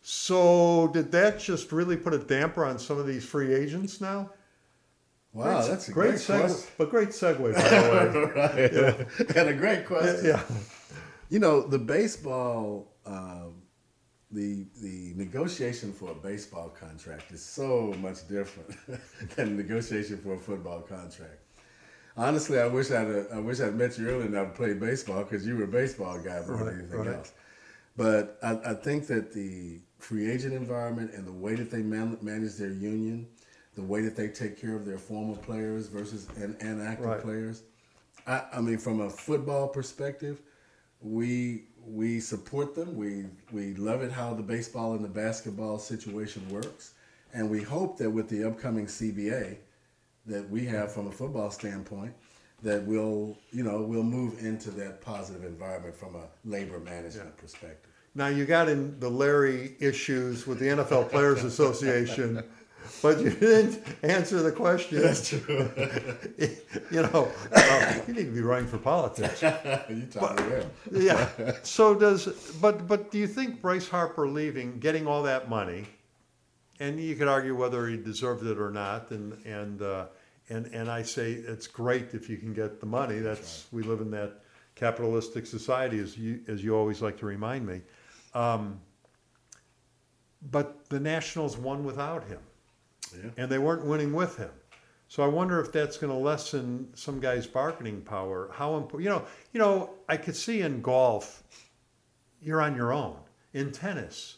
So, 0.02 0.90
did 0.90 1.14
that 1.14 1.40
just 1.40 1.72
really 1.72 1.96
put 1.96 2.14
a 2.14 2.20
damper 2.20 2.66
on 2.66 2.78
some 2.78 3.00
of 3.00 3.08
these 3.08 3.26
free 3.26 3.54
agents 3.54 4.02
now? 4.02 4.32
Wow, 5.34 5.44
Great- 5.60 5.70
that's 5.70 5.88
a 5.90 5.92
great 5.92 6.08
great, 6.10 6.20
segue, 6.20 6.70
but 6.78 6.90
great 6.90 7.10
segue 7.10 7.54
by 7.54 8.06
the 8.16 8.28
right, 9.28 9.36
and 9.38 9.50
a 9.50 9.54
great 9.54 9.86
question. 9.86 10.26
yeah, 10.26 10.42
You 11.30 11.40
know, 11.40 11.62
the 11.68 11.80
baseball 11.80 12.92
um, 13.06 13.56
the 14.32 14.66
the 14.82 15.14
negotiation 15.16 15.94
for 15.94 16.12
a 16.12 16.16
baseball 16.16 16.70
contract 16.70 17.32
is 17.32 17.44
so 17.44 17.94
much 18.00 18.28
different 18.28 18.70
than 19.36 19.58
negotiation 19.58 20.18
for 20.18 20.34
a 20.36 20.40
football 20.40 20.82
contract. 20.82 21.40
Honestly, 22.16 22.60
I 22.60 22.68
wish 22.68 22.92
I'd 22.92 23.08
uh, 23.08 23.24
I 23.36 23.40
wish 23.40 23.60
I'd 23.60 23.76
met 23.76 23.98
you 23.98 24.08
earlier 24.08 24.26
and 24.26 24.38
I'd 24.38 24.56
played 24.56 24.80
baseball 24.80 25.24
because 25.24 25.46
you 25.48 25.56
were 25.58 25.64
a 25.66 25.68
baseball 25.68 26.20
guy 26.20 26.42
more 26.48 26.58
than 26.66 26.80
anything 26.80 27.00
right. 27.00 27.16
else. 27.16 27.32
But 27.96 28.40
I, 28.42 28.72
I 28.72 28.74
think 28.74 29.08
that 29.08 29.34
the 29.34 29.80
free 30.00 30.30
agent 30.32 30.54
environment 30.54 31.12
and 31.14 31.26
the 31.28 31.32
way 31.32 31.56
that 31.56 31.70
they 31.70 31.82
man, 31.84 32.18
manage 32.22 32.56
their 32.56 32.72
union, 32.72 33.28
the 33.76 33.82
way 33.82 34.02
that 34.02 34.16
they 34.16 34.28
take 34.28 34.60
care 34.60 34.76
of 34.76 34.86
their 34.86 34.98
former 34.98 35.36
players 35.36 35.88
versus 35.88 36.28
and, 36.36 36.56
and 36.62 36.82
active 36.82 37.06
Right. 37.06 37.22
players, 37.22 37.64
I, 38.28 38.44
I 38.54 38.62
mean, 38.62 38.78
from 38.78 39.02
a 39.02 39.10
football 39.10 39.68
perspective, 39.68 40.42
we 41.02 41.64
we 41.86 42.20
support 42.20 42.76
them. 42.76 42.96
We 42.96 43.26
we 43.52 43.74
love 43.76 44.02
it 44.04 44.12
how 44.12 44.34
the 44.34 44.44
baseball 44.44 44.94
and 44.94 45.04
the 45.04 45.10
basketball 45.10 45.78
situation 45.80 46.48
works, 46.50 46.94
and 47.34 47.50
we 47.50 47.62
hope 47.62 47.98
that 47.98 48.10
with 48.10 48.30
the 48.30 48.46
upcoming 48.46 48.86
CBA 48.86 49.58
that 50.26 50.50
we 50.50 50.66
have 50.66 50.94
from 50.94 51.08
a 51.08 51.12
football 51.12 51.52
standpoint, 51.52 52.14
that 52.62 52.84
we'll 52.84 53.38
you 53.52 53.64
know 53.64 53.82
we'll 53.82 54.04
move 54.04 54.40
into 54.46 54.72
that 54.72 55.02
positive 55.02 55.44
environment 55.44 55.96
from 55.96 56.16
a 56.16 56.24
labor 56.46 56.80
management 56.80 57.36
perspective. 57.36 57.92
Now 58.16 58.28
you 58.28 58.46
got 58.46 58.70
in 58.70 58.98
the 59.00 59.10
Larry 59.10 59.76
issues 59.80 60.46
with 60.48 60.60
the 60.60 60.68
NFL 60.68 61.10
Players 61.10 61.44
Association, 61.52 62.44
but 63.02 63.20
you 63.20 63.32
didn't 63.32 63.84
answer 64.02 64.42
the 64.42 64.52
question. 64.52 65.02
That's 65.02 65.30
true. 65.30 65.70
you 66.92 67.02
know, 67.02 67.32
uh, 67.52 68.00
you 68.08 68.14
need 68.14 68.26
to 68.26 68.32
be 68.32 68.42
running 68.42 68.68
for 68.68 68.78
politics. 68.78 69.42
you 69.90 70.08
well. 70.20 70.66
Yeah. 70.92 71.28
So 71.64 71.96
does 71.96 72.28
but 72.62 72.88
but 72.88 73.12
do 73.12 73.18
you 73.18 73.28
think 73.28 73.62
Bryce 73.62 73.88
Harper 73.88 74.28
leaving, 74.28 74.80
getting 74.80 75.08
all 75.08 75.24
that 75.24 75.50
money, 75.50 75.86
and 76.80 77.00
you 77.00 77.16
could 77.16 77.28
argue 77.28 77.56
whether 77.56 77.88
he 77.88 77.98
deserved 77.98 78.46
it 78.46 78.58
or 78.58 78.72
not, 78.72 79.12
and 79.12 79.34
and 79.46 79.82
uh, 79.82 80.06
and 80.50 80.68
and 80.68 80.90
I 80.90 81.04
say 81.04 81.34
it's 81.34 81.68
great 81.68 82.14
if 82.14 82.30
you 82.30 82.38
can 82.38 82.54
get 82.54 82.80
the 82.80 82.86
money. 82.86 83.20
That's 83.20 83.68
we 83.72 83.84
live 83.84 84.02
in 84.02 84.12
that 84.12 84.42
capitalistic 84.76 85.46
society, 85.46 86.00
as 86.00 86.18
you 86.18 86.42
as 86.48 86.64
you 86.64 86.76
always 86.76 87.02
like 87.02 87.18
to 87.18 87.26
remind 87.26 87.66
me. 87.66 87.82
Um, 88.34 88.80
but 90.52 90.90
the 90.90 91.00
Nationals 91.00 91.58
won 91.58 91.84
without 91.84 92.26
him 92.26 92.40
Yeah. 93.22 93.30
and 93.38 93.52
they 93.52 93.58
weren't 93.60 93.86
winning 93.86 94.14
with 94.14 94.38
him. 94.38 94.52
So 95.08 95.22
I 95.24 95.28
wonder 95.28 95.60
if 95.60 95.72
that's 95.72 95.98
going 95.98 96.12
to 96.12 96.18
lessen 96.18 96.90
some 96.96 97.20
guys' 97.20 97.46
bargaining 97.46 98.02
power. 98.02 98.50
How 98.54 98.76
important, 98.78 99.04
you 99.04 99.10
know, 99.10 99.26
you 99.52 99.60
know, 99.60 99.92
I 100.10 100.18
could 100.18 100.36
see 100.36 100.62
in 100.62 100.82
golf, 100.82 101.44
you're 102.42 102.62
on 102.62 102.76
your 102.76 102.92
own. 102.94 103.18
In 103.54 103.72
tennis, 103.72 104.38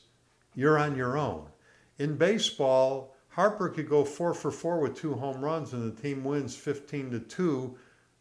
you're 0.54 0.78
on 0.78 0.96
your 0.98 1.18
own. 1.18 1.48
In 2.00 2.18
baseball, 2.18 3.16
Harper 3.30 3.70
could 3.70 3.88
go 3.90 4.04
four 4.04 4.34
for 4.34 4.52
four 4.52 4.80
with 4.80 4.96
two 4.96 5.14
home 5.14 5.44
runs, 5.44 5.72
and 5.74 5.96
the 5.96 6.02
team 6.02 6.24
wins 6.24 6.56
fifteen 6.56 7.10
to 7.12 7.20
two. 7.20 7.78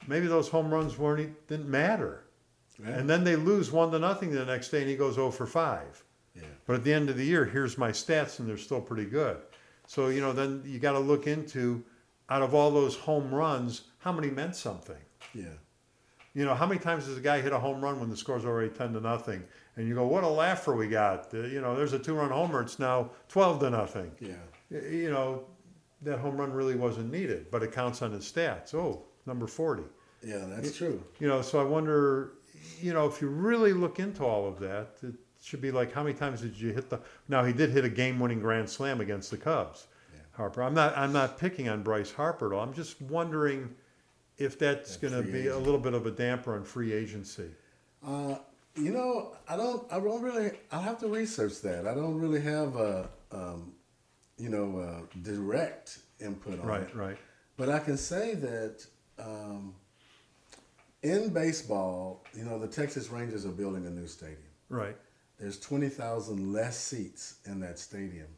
Maybe 0.06 0.26
those 0.26 0.48
home 0.48 0.72
runs 0.72 0.96
weren't 0.98 1.46
didn't 1.48 1.68
matter, 1.68 2.24
Yeah. 2.80 2.90
and 2.90 3.08
then 3.10 3.24
they 3.24 3.34
lose 3.36 3.72
one 3.72 3.90
to 3.92 3.98
nothing 3.98 4.30
the 4.30 4.44
next 4.44 4.68
day, 4.70 4.82
and 4.82 4.90
he 4.90 4.96
goes 4.96 5.14
zero 5.14 5.30
for 5.32 5.46
five. 5.46 6.04
yeah. 6.36 6.42
But 6.66 6.76
at 6.76 6.84
the 6.84 6.92
end 6.92 7.10
of 7.10 7.16
the 7.16 7.24
year, 7.24 7.44
here's 7.44 7.76
my 7.78 7.90
stats, 7.90 8.38
and 8.38 8.48
they're 8.48 8.56
still 8.56 8.80
pretty 8.80 9.06
good. 9.06 9.38
So, 9.86 10.08
you 10.08 10.20
know, 10.20 10.32
then 10.32 10.62
you 10.64 10.78
got 10.78 10.92
to 10.92 10.98
look 10.98 11.26
into 11.26 11.84
out 12.30 12.42
of 12.42 12.54
all 12.54 12.70
those 12.70 12.96
home 12.96 13.32
runs, 13.32 13.82
how 13.98 14.12
many 14.12 14.30
meant 14.30 14.56
something? 14.56 14.96
Yeah. 15.34 15.44
You 16.34 16.44
know, 16.44 16.54
how 16.54 16.66
many 16.66 16.80
times 16.80 17.06
does 17.06 17.16
a 17.16 17.20
guy 17.20 17.40
hit 17.40 17.52
a 17.52 17.58
home 17.58 17.82
run 17.82 18.00
when 18.00 18.10
the 18.10 18.16
score's 18.16 18.44
already 18.44 18.70
10 18.70 18.94
to 18.94 19.00
nothing? 19.00 19.42
And 19.76 19.86
you 19.86 19.94
go, 19.94 20.06
what 20.06 20.24
a 20.24 20.28
laugher 20.28 20.74
we 20.74 20.88
got. 20.88 21.32
Uh, 21.32 21.42
you 21.42 21.60
know, 21.60 21.76
there's 21.76 21.92
a 21.92 21.98
two 21.98 22.14
run 22.14 22.30
homer, 22.30 22.62
it's 22.62 22.78
now 22.78 23.10
12 23.28 23.60
to 23.60 23.70
nothing. 23.70 24.10
Yeah. 24.20 24.34
You 24.70 25.10
know, 25.10 25.44
that 26.02 26.18
home 26.18 26.36
run 26.36 26.52
really 26.52 26.74
wasn't 26.74 27.12
needed, 27.12 27.50
but 27.50 27.62
it 27.62 27.72
counts 27.72 28.02
on 28.02 28.12
his 28.12 28.30
stats. 28.30 28.74
Oh, 28.74 29.04
number 29.26 29.46
40. 29.46 29.84
Yeah, 30.22 30.44
that's 30.48 30.76
true. 30.76 31.02
You 31.20 31.28
know, 31.28 31.42
so 31.42 31.60
I 31.60 31.64
wonder, 31.64 32.32
you 32.80 32.92
know, 32.92 33.06
if 33.06 33.20
you 33.20 33.28
really 33.28 33.72
look 33.72 34.00
into 34.00 34.24
all 34.24 34.48
of 34.48 34.58
that, 34.60 34.96
it 35.02 35.14
should 35.44 35.60
be 35.60 35.70
like 35.70 35.92
how 35.92 36.02
many 36.02 36.14
times 36.16 36.40
did 36.40 36.58
you 36.58 36.72
hit 36.72 36.88
the? 36.90 37.00
Now 37.28 37.44
he 37.44 37.52
did 37.52 37.70
hit 37.70 37.84
a 37.84 37.88
game-winning 37.88 38.40
grand 38.40 38.68
slam 38.68 39.00
against 39.00 39.30
the 39.30 39.36
Cubs, 39.36 39.86
Yeah. 40.12 40.20
Harper. 40.32 40.62
I'm 40.62 40.74
not, 40.74 40.96
I'm 40.96 41.12
not 41.12 41.38
picking 41.38 41.68
on 41.68 41.82
Bryce 41.82 42.10
Harper 42.10 42.52
at 42.52 42.56
all. 42.56 42.62
I'm 42.62 42.72
just 42.72 43.00
wondering 43.02 43.74
if 44.38 44.58
that's 44.58 44.96
That 44.96 45.10
going 45.10 45.24
to 45.24 45.30
be 45.30 45.48
a 45.48 45.58
little 45.58 45.78
bit 45.78 45.94
of 45.94 46.06
a 46.06 46.10
damper 46.10 46.54
on 46.54 46.64
free 46.64 46.92
agency. 46.92 47.50
Uh, 48.04 48.36
you 48.74 48.90
know, 48.90 49.36
I 49.48 49.56
don't. 49.56 49.90
I 49.92 50.00
don't 50.00 50.22
really. 50.22 50.52
I'll 50.72 50.82
have 50.82 50.98
to 51.00 51.08
research 51.08 51.60
that. 51.60 51.86
I 51.86 51.94
don't 51.94 52.18
really 52.18 52.40
have 52.40 52.74
a, 52.76 53.08
um, 53.30 53.72
you 54.38 54.48
know, 54.48 54.80
a 54.80 55.18
direct 55.18 55.98
input 56.20 56.54
on 56.54 56.60
it. 56.60 56.64
Right, 56.64 56.96
right, 56.96 57.16
But 57.56 57.68
I 57.68 57.78
can 57.78 57.96
say 57.96 58.34
that 58.34 58.84
um, 59.18 59.74
in 61.02 61.28
baseball, 61.28 62.24
you 62.36 62.44
know, 62.44 62.58
the 62.58 62.66
Texas 62.66 63.10
Rangers 63.10 63.46
are 63.46 63.50
building 63.52 63.86
a 63.86 63.90
new 63.90 64.06
stadium. 64.06 64.38
right. 64.68 64.96
There's 65.44 65.60
20,000 65.60 66.54
less 66.54 66.74
seats 66.78 67.34
in 67.44 67.60
that 67.60 67.78
stadium 67.78 68.28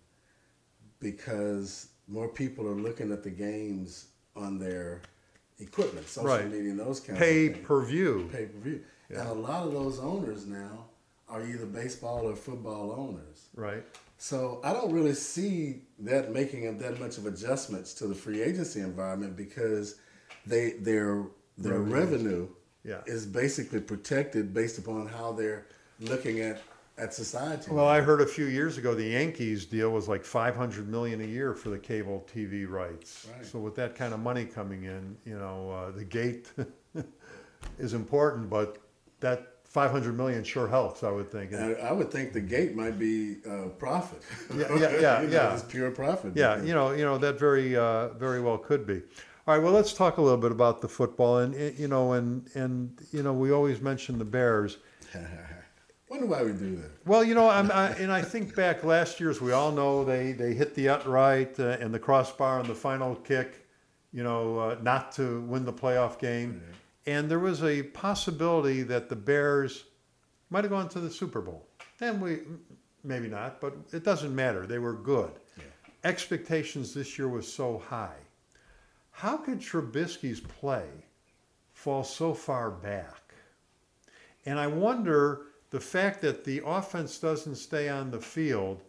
because 0.98 1.90
more 2.08 2.26
people 2.26 2.66
are 2.66 2.74
looking 2.74 3.12
at 3.12 3.22
the 3.22 3.30
games 3.30 4.06
on 4.34 4.58
their 4.58 5.02
equipment, 5.60 6.08
social 6.08 6.28
Right. 6.30 6.50
media, 6.50 6.70
and 6.70 6.80
those 6.80 6.98
kinds 6.98 7.20
Pay 7.20 7.46
of 7.46 7.52
things. 7.54 7.66
per 7.68 7.84
view. 7.84 8.28
Pay 8.32 8.46
per 8.46 8.58
view. 8.58 8.82
Yeah. 9.08 9.20
And 9.20 9.28
a 9.28 9.34
lot 9.34 9.64
of 9.68 9.72
those 9.72 10.00
owners 10.00 10.46
now 10.46 10.86
are 11.28 11.46
either 11.46 11.64
baseball 11.64 12.28
or 12.28 12.34
football 12.34 12.90
owners. 12.90 13.50
Right. 13.54 13.84
So 14.18 14.60
I 14.64 14.72
don't 14.72 14.92
really 14.92 15.14
see 15.14 15.82
that 16.00 16.32
making 16.32 16.76
that 16.78 16.98
much 16.98 17.18
of 17.18 17.26
adjustments 17.26 17.94
to 17.94 18.08
the 18.08 18.16
free 18.16 18.42
agency 18.42 18.80
environment 18.80 19.36
because 19.36 19.94
they 20.44 20.70
their 20.72 21.24
their 21.56 21.78
Revenues. 21.78 21.92
revenue 22.24 22.48
Yeah. 22.82 23.02
is 23.06 23.26
basically 23.26 23.80
protected 23.80 24.52
based 24.52 24.76
upon 24.78 25.06
how 25.06 25.30
they're 25.30 25.66
looking 26.00 26.40
at 26.40 26.60
at 26.98 27.12
society. 27.12 27.70
Well, 27.70 27.86
I 27.86 28.00
heard 28.00 28.20
a 28.20 28.26
few 28.26 28.46
years 28.46 28.78
ago 28.78 28.94
the 28.94 29.04
Yankees 29.04 29.66
deal 29.66 29.90
was 29.90 30.08
like 30.08 30.24
500 30.24 30.88
million 30.88 31.20
a 31.20 31.24
year 31.24 31.54
for 31.54 31.68
the 31.68 31.78
cable 31.78 32.26
TV 32.32 32.68
rights. 32.68 33.26
Right. 33.34 33.44
So 33.44 33.58
with 33.58 33.74
that 33.76 33.94
kind 33.94 34.14
of 34.14 34.20
money 34.20 34.44
coming 34.44 34.84
in, 34.84 35.16
you 35.24 35.38
know, 35.38 35.70
uh, 35.70 35.90
the 35.90 36.04
gate 36.04 36.52
is 37.78 37.92
important, 37.94 38.48
but 38.48 38.78
that 39.20 39.52
500 39.64 40.16
million 40.16 40.42
sure 40.42 40.68
helps, 40.68 41.02
I 41.02 41.10
would 41.10 41.30
think. 41.30 41.52
I, 41.52 41.72
I 41.74 41.92
would 41.92 42.10
think 42.10 42.32
the 42.32 42.40
gate 42.40 42.74
might 42.74 42.98
be 42.98 43.36
uh, 43.46 43.68
profit. 43.78 44.22
Yeah, 44.54 44.66
yeah, 44.70 44.78
yeah, 44.78 44.88
You 45.20 45.26
know, 45.28 45.32
yeah. 45.32 45.54
It's 45.54 45.64
pure 45.64 45.90
profit. 45.90 46.32
Yeah, 46.34 46.62
you 46.62 46.72
know, 46.72 46.92
you 46.92 47.04
know 47.04 47.18
that 47.18 47.38
very, 47.38 47.76
uh, 47.76 48.08
very 48.14 48.40
well 48.40 48.56
could 48.56 48.86
be. 48.86 49.02
All 49.46 49.54
right, 49.54 49.62
well, 49.62 49.72
let's 49.72 49.92
talk 49.92 50.16
a 50.16 50.22
little 50.22 50.38
bit 50.38 50.50
about 50.50 50.80
the 50.80 50.88
football, 50.88 51.38
and 51.38 51.54
eh, 51.54 51.72
you 51.76 51.88
know, 51.88 52.14
and 52.14 52.48
and 52.54 52.98
you 53.12 53.22
know, 53.22 53.34
we 53.34 53.52
always 53.52 53.80
mention 53.80 54.18
the 54.18 54.24
Bears. 54.24 54.78
Wonder 56.16 56.34
why 56.34 56.42
we 56.44 56.52
do 56.52 56.76
that. 56.76 56.90
Well, 57.04 57.22
you 57.22 57.34
know, 57.34 57.50
I'm, 57.50 57.70
I, 57.70 57.90
and 57.90 58.10
I 58.10 58.22
think 58.22 58.56
back 58.56 58.84
last 58.84 59.20
year, 59.20 59.28
as 59.28 59.38
We 59.38 59.52
all 59.52 59.70
know 59.70 60.02
they 60.02 60.32
they 60.32 60.54
hit 60.54 60.74
the 60.74 60.88
upright 60.88 61.60
uh, 61.60 61.76
and 61.78 61.92
the 61.92 61.98
crossbar 61.98 62.58
on 62.58 62.66
the 62.66 62.74
final 62.74 63.14
kick. 63.16 63.66
You 64.14 64.22
know, 64.22 64.58
uh, 64.58 64.78
not 64.80 65.12
to 65.12 65.42
win 65.42 65.66
the 65.66 65.74
playoff 65.74 66.18
game, 66.18 66.62
and 67.04 67.30
there 67.30 67.38
was 67.38 67.62
a 67.62 67.82
possibility 67.82 68.82
that 68.84 69.10
the 69.10 69.16
Bears 69.16 69.84
might 70.48 70.64
have 70.64 70.70
gone 70.70 70.88
to 70.88 71.00
the 71.00 71.10
Super 71.10 71.42
Bowl, 71.42 71.68
and 72.00 72.22
we 72.22 72.38
maybe 73.04 73.28
not, 73.28 73.60
but 73.60 73.74
it 73.92 74.02
doesn't 74.02 74.34
matter. 74.34 74.66
They 74.66 74.78
were 74.78 74.94
good. 74.94 75.32
Yeah. 75.58 75.64
Expectations 76.04 76.94
this 76.94 77.18
year 77.18 77.28
was 77.28 77.52
so 77.52 77.82
high. 77.90 78.16
How 79.10 79.36
could 79.36 79.60
Trubisky's 79.60 80.40
play 80.40 80.88
fall 81.74 82.04
so 82.04 82.32
far 82.32 82.70
back? 82.70 83.34
And 84.46 84.58
I 84.58 84.66
wonder 84.66 85.42
the 85.76 85.80
fact 85.80 86.22
that 86.22 86.42
the 86.42 86.62
offense 86.64 87.18
doesn't 87.18 87.56
stay 87.56 87.90
on 87.90 88.10
the 88.10 88.18
field, 88.18 88.80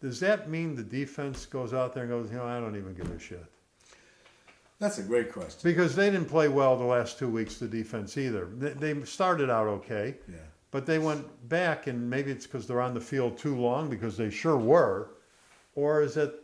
does 0.00 0.18
that 0.20 0.48
mean 0.48 0.74
the 0.74 0.82
defense 0.82 1.44
goes 1.44 1.74
out 1.74 1.92
there 1.92 2.04
and 2.04 2.10
goes, 2.10 2.30
you 2.30 2.38
know, 2.38 2.46
I 2.46 2.58
don't 2.58 2.76
even 2.76 2.94
give 2.94 3.10
a 3.10 3.18
shit? 3.18 3.44
That's 4.78 4.96
a 4.96 5.02
great 5.02 5.30
question. 5.30 5.60
Because 5.62 5.94
they 5.94 6.10
didn't 6.10 6.30
play 6.30 6.48
well 6.48 6.78
the 6.78 6.84
last 6.84 7.18
two 7.18 7.28
weeks, 7.28 7.58
the 7.58 7.68
defense 7.68 8.16
either. 8.16 8.46
They, 8.56 8.70
they 8.70 9.04
started 9.04 9.50
out 9.50 9.66
okay, 9.66 10.14
Yeah. 10.32 10.38
but 10.70 10.86
they 10.86 10.98
went 10.98 11.26
back, 11.50 11.88
and 11.88 12.08
maybe 12.08 12.30
it's 12.30 12.46
because 12.46 12.66
they're 12.66 12.80
on 12.80 12.94
the 12.94 13.02
field 13.02 13.36
too 13.36 13.54
long, 13.54 13.90
because 13.90 14.16
they 14.16 14.30
sure 14.30 14.56
were. 14.56 15.10
Or 15.74 16.00
is 16.00 16.16
it, 16.16 16.42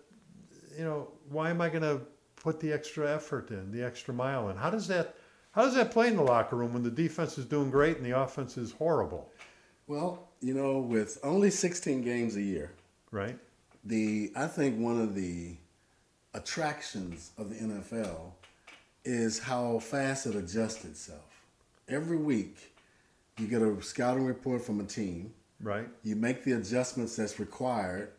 you 0.76 0.84
know, 0.84 1.08
why 1.30 1.48
am 1.48 1.62
I 1.62 1.70
going 1.70 1.84
to 1.84 2.02
put 2.34 2.60
the 2.60 2.70
extra 2.70 3.10
effort 3.10 3.50
in, 3.50 3.72
the 3.72 3.82
extra 3.82 4.12
mile 4.12 4.50
in? 4.50 4.58
How 4.58 4.68
does 4.68 4.86
that, 4.88 5.14
how 5.52 5.62
does 5.62 5.74
that 5.74 5.90
play 5.90 6.08
in 6.08 6.16
the 6.16 6.22
locker 6.22 6.56
room 6.56 6.74
when 6.74 6.82
the 6.82 6.90
defense 6.90 7.38
is 7.38 7.46
doing 7.46 7.70
great 7.70 7.96
and 7.96 8.04
the 8.04 8.20
offense 8.20 8.58
is 8.58 8.72
horrible, 8.72 9.32
Well, 9.86 10.28
you 10.40 10.54
know, 10.54 10.78
with 10.78 11.18
only 11.22 11.50
16 11.50 12.02
games 12.02 12.36
a 12.36 12.42
year, 12.42 12.72
right? 13.10 13.38
the 13.84 14.32
I 14.36 14.46
think 14.46 14.78
one 14.78 15.00
of 15.00 15.14
the 15.14 15.56
attractions 16.34 17.30
of 17.38 17.50
the 17.50 17.56
NFL 17.56 18.32
is 19.04 19.38
how 19.38 19.78
fast 19.78 20.26
it 20.26 20.34
adjusts 20.34 20.84
itself. 20.84 21.40
Every 21.88 22.16
week, 22.16 22.74
you 23.38 23.46
get 23.46 23.62
a 23.62 23.80
scouting 23.82 24.24
report 24.24 24.62
from 24.62 24.80
a 24.80 24.84
team, 24.84 25.32
Right. 25.60 25.88
You 26.02 26.16
make 26.16 26.44
the 26.44 26.52
adjustments 26.52 27.16
that's 27.16 27.40
required 27.40 28.10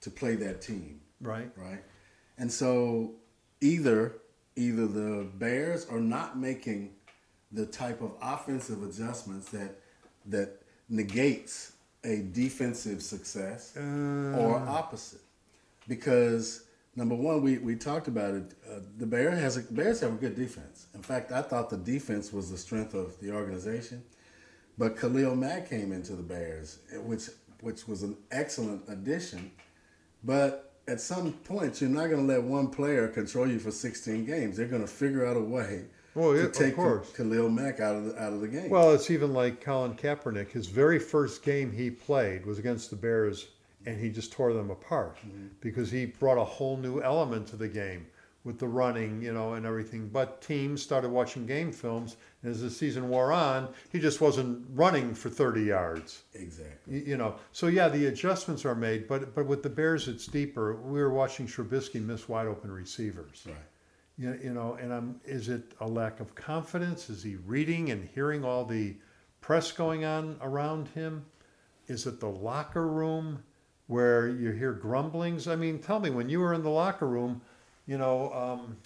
to 0.00 0.10
play 0.10 0.34
that 0.36 0.60
team, 0.60 1.00
Right. 1.20 1.52
right? 1.56 1.84
And 2.38 2.50
so 2.50 3.12
either 3.60 4.14
either 4.56 4.86
the 4.88 5.24
Bears 5.38 5.86
are 5.86 6.00
not 6.00 6.36
making 6.38 6.92
the 7.52 7.64
type 7.66 8.00
of 8.02 8.12
offensive 8.20 8.82
adjustments 8.82 9.50
that 9.50 9.76
that 10.26 10.59
negates 10.90 11.72
a 12.04 12.22
defensive 12.32 13.02
success 13.02 13.76
or 13.76 14.56
opposite. 14.56 15.20
Because 15.88 16.64
number 16.96 17.14
one, 17.14 17.42
we, 17.42 17.58
we 17.58 17.76
talked 17.76 18.08
about 18.08 18.34
it. 18.34 18.54
Uh, 18.68 18.80
the 18.98 19.06
Bear 19.06 19.30
has 19.30 19.56
a, 19.56 19.62
Bears 19.62 20.00
have 20.00 20.12
a 20.12 20.16
good 20.16 20.36
defense. 20.36 20.86
In 20.94 21.02
fact, 21.02 21.32
I 21.32 21.42
thought 21.42 21.70
the 21.70 21.76
defense 21.76 22.32
was 22.32 22.50
the 22.50 22.58
strength 22.58 22.94
of 22.94 23.18
the 23.20 23.32
organization. 23.32 24.02
But 24.76 24.98
Khalil 24.98 25.36
Mack 25.36 25.68
came 25.68 25.92
into 25.92 26.14
the 26.14 26.22
Bears, 26.22 26.78
which 27.04 27.28
which 27.60 27.86
was 27.86 28.02
an 28.02 28.16
excellent 28.30 28.82
addition. 28.88 29.50
But 30.24 30.72
at 30.88 31.00
some 31.00 31.32
point, 31.32 31.80
you're 31.80 31.90
not 31.90 32.08
going 32.08 32.26
to 32.26 32.32
let 32.32 32.42
one 32.42 32.68
player 32.68 33.06
control 33.08 33.46
you 33.46 33.58
for 33.58 33.70
16 33.70 34.24
games. 34.24 34.56
They're 34.56 34.66
going 34.66 34.82
to 34.82 34.88
figure 34.88 35.26
out 35.26 35.36
a 35.36 35.40
way 35.40 35.84
Well, 36.20 36.34
to 36.34 36.46
of 36.46 36.52
take 36.52 36.76
course. 36.76 37.10
Khalil 37.12 37.48
Mack 37.48 37.80
out 37.80 37.96
of 37.96 38.04
the, 38.04 38.22
out 38.22 38.32
of 38.32 38.40
the 38.40 38.48
game. 38.48 38.70
Well, 38.70 38.92
it's 38.92 39.10
even 39.10 39.32
like 39.32 39.60
Colin 39.60 39.94
Kaepernick. 39.94 40.50
His 40.50 40.66
very 40.66 40.98
first 40.98 41.42
game 41.42 41.72
he 41.72 41.90
played 41.90 42.44
was 42.44 42.58
against 42.58 42.90
the 42.90 42.96
Bears, 42.96 43.48
and 43.86 43.98
he 43.98 44.10
just 44.10 44.32
tore 44.32 44.52
them 44.52 44.70
apart 44.70 45.16
mm-hmm. 45.16 45.46
because 45.60 45.90
he 45.90 46.06
brought 46.06 46.38
a 46.38 46.44
whole 46.44 46.76
new 46.76 47.00
element 47.00 47.46
to 47.48 47.56
the 47.56 47.68
game 47.68 48.06
with 48.44 48.58
the 48.58 48.66
running, 48.66 49.20
you 49.22 49.32
know, 49.32 49.54
and 49.54 49.66
everything. 49.66 50.08
But 50.08 50.40
teams 50.40 50.82
started 50.82 51.10
watching 51.10 51.46
game 51.46 51.72
films, 51.72 52.16
and 52.42 52.50
as 52.50 52.62
the 52.62 52.70
season 52.70 53.08
wore 53.08 53.32
on, 53.32 53.68
he 53.92 53.98
just 53.98 54.20
wasn't 54.20 54.66
running 54.74 55.14
for 55.14 55.28
30 55.28 55.62
yards. 55.62 56.22
exactly. 56.34 57.06
You 57.06 57.16
know, 57.16 57.36
so 57.52 57.66
yeah, 57.66 57.88
the 57.88 58.06
adjustments 58.06 58.64
are 58.64 58.74
made, 58.74 59.08
but 59.08 59.34
but 59.34 59.46
with 59.46 59.62
the 59.62 59.70
Bears, 59.70 60.08
it's 60.08 60.26
deeper. 60.26 60.76
We 60.76 61.00
were 61.00 61.12
watching 61.12 61.46
Trubisky 61.46 62.04
miss 62.04 62.28
wide 62.28 62.46
open 62.46 62.70
receivers. 62.70 63.42
Right. 63.46 63.56
You, 64.20 64.52
know, 64.52 64.76
and 64.78 64.92
I'm, 64.92 65.18
is 65.24 65.48
it 65.48 65.72
a 65.80 65.88
lack 65.88 66.20
of 66.20 66.34
confidence? 66.34 67.08
Is 67.08 67.22
he 67.22 67.36
reading 67.36 67.90
and 67.90 68.06
hearing 68.14 68.44
all 68.44 68.66
the 68.66 68.94
press 69.40 69.72
going 69.72 70.04
on 70.04 70.36
around 70.42 70.88
him? 70.88 71.24
Is 71.86 72.06
it 72.06 72.20
the 72.20 72.28
locker 72.28 72.86
room 72.86 73.42
where 73.86 74.28
you 74.28 74.50
hear 74.50 74.72
grumblings? 74.72 75.48
I 75.48 75.56
mean, 75.56 75.78
tell 75.78 76.00
me, 76.00 76.10
when 76.10 76.28
you 76.28 76.38
were 76.40 76.52
in 76.52 76.62
the 76.62 76.68
locker 76.68 77.08
room, 77.08 77.40
you 77.86 77.96
know, 77.96 78.30
um, 78.34 78.76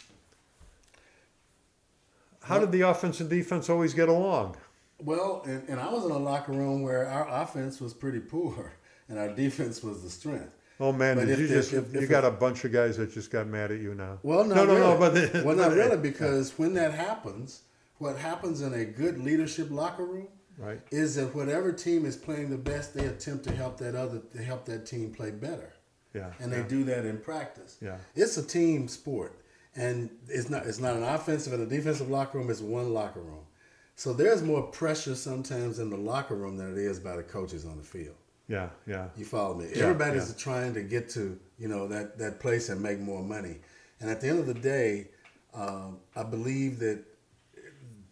how 2.45 2.61
did 2.61 2.71
the 2.71 2.83
offense 2.83 3.19
and 3.19 3.29
defense 3.29 3.69
always 3.69 3.93
get 3.93 4.09
along? 4.09 4.55
Well, 5.01 5.43
and, 5.47 5.69
and 5.69 5.81
I 5.81 5.93
was 5.93 6.05
in 6.05 6.13
a 6.13 6.19
locker 6.19 6.53
room 6.53 6.83
where 6.83 7.09
our 7.09 7.43
offense 7.43 7.81
was 7.81 7.93
pretty 7.93 8.21
poor 8.21 8.75
and 9.09 9.19
our 9.19 9.35
defense 9.35 9.83
was 9.83 10.05
the 10.05 10.11
strength. 10.11 10.53
Oh 10.81 10.93
man, 10.93 11.17
did 11.19 11.39
you 11.39 11.47
just 11.47 11.73
if- 11.73 11.95
you 11.95 12.01
if 12.01 12.09
got 12.09 12.25
it- 12.25 12.29
a 12.29 12.31
bunch 12.33 12.65
of 12.65 12.73
guys 12.73 12.97
that 12.97 13.13
just 13.13 13.31
got 13.31 13.47
mad 13.47 13.71
at 13.71 13.81
you 13.81 13.95
now? 13.95 14.19
Well, 14.23 14.45
not 14.45 14.57
no, 14.57 14.65
no, 14.65 14.75
really. 14.75 14.81
no, 14.81 14.99
but 14.99 15.15
the- 15.15 15.43
well, 15.45 15.57
not 15.65 15.73
really, 15.73 15.97
because 15.97 16.59
when 16.59 16.75
that 16.75 16.93
happens, 16.95 17.63
what 17.99 18.17
happens 18.17 18.61
in 18.61 18.75
a 18.75 18.85
good 18.85 19.19
leadership 19.23 19.71
locker 19.71 20.05
room 20.05 20.29
right, 20.59 20.81
is 20.91 21.15
that 21.15 21.35
whatever 21.35 21.73
team 21.73 22.05
is 22.05 22.17
playing 22.17 22.51
the 22.51 22.59
best, 22.59 22.93
they 22.95 23.07
attempt 23.07 23.45
to 23.45 23.55
help 23.55 23.79
that 23.79 23.95
other 23.95 24.21
to 24.33 24.43
help 24.43 24.65
that 24.67 24.85
team 24.85 25.13
play 25.13 25.31
better, 25.31 25.73
yeah, 26.13 26.33
and 26.41 26.53
they 26.53 26.59
yeah. 26.59 26.69
do 26.69 26.85
that 26.85 27.05
in 27.07 27.19
practice. 27.19 27.77
Yeah. 27.81 27.99
it's 28.17 28.37
a 28.37 28.43
team 28.43 28.89
sport, 28.89 29.39
and 29.77 30.11
it's 30.29 30.51
not 30.51 30.67
it's 30.67 30.81
not 30.81 30.97
an 30.97 31.05
offensive 31.05 31.53
and 31.53 31.63
a 31.63 31.67
defensive 31.67 32.11
locker 32.11 32.39
room. 32.39 32.51
It's 32.51 32.61
one 32.61 32.93
locker 32.93 33.21
room, 33.21 33.47
so 33.95 34.13
there's 34.13 34.43
more 34.43 34.63
pressure 34.65 35.15
sometimes 35.15 35.79
in 35.79 35.89
the 35.91 35.97
locker 35.97 36.35
room 36.35 36.57
than 36.57 36.73
it 36.73 36.79
is 36.79 36.99
by 36.99 37.15
the 37.15 37.23
coaches 37.23 37.65
on 37.65 37.77
the 37.77 37.85
field. 37.85 38.17
Yeah, 38.49 38.69
yeah, 38.87 39.09
You 39.17 39.25
follow 39.25 39.55
me? 39.55 39.67
Yeah, 39.75 39.85
Everybody's 39.85 40.29
yeah. 40.31 40.37
trying 40.39 40.75
to 40.75 40.83
get 40.83 41.09
to 41.11 41.39
you 41.59 41.69
know 41.69 41.89
that 41.89 42.19
that 42.19 42.41
place 42.41 42.69
and 42.69 42.81
make 42.83 43.01
more 43.01 43.23
money. 43.23 43.57
And 44.01 44.11
at 44.11 44.21
the 44.21 44.29
end 44.29 44.39
of 44.41 44.47
the 44.47 44.55
day, 44.55 45.09
um, 45.55 45.99
I 46.15 46.23
believe 46.25 46.79
that 46.81 47.05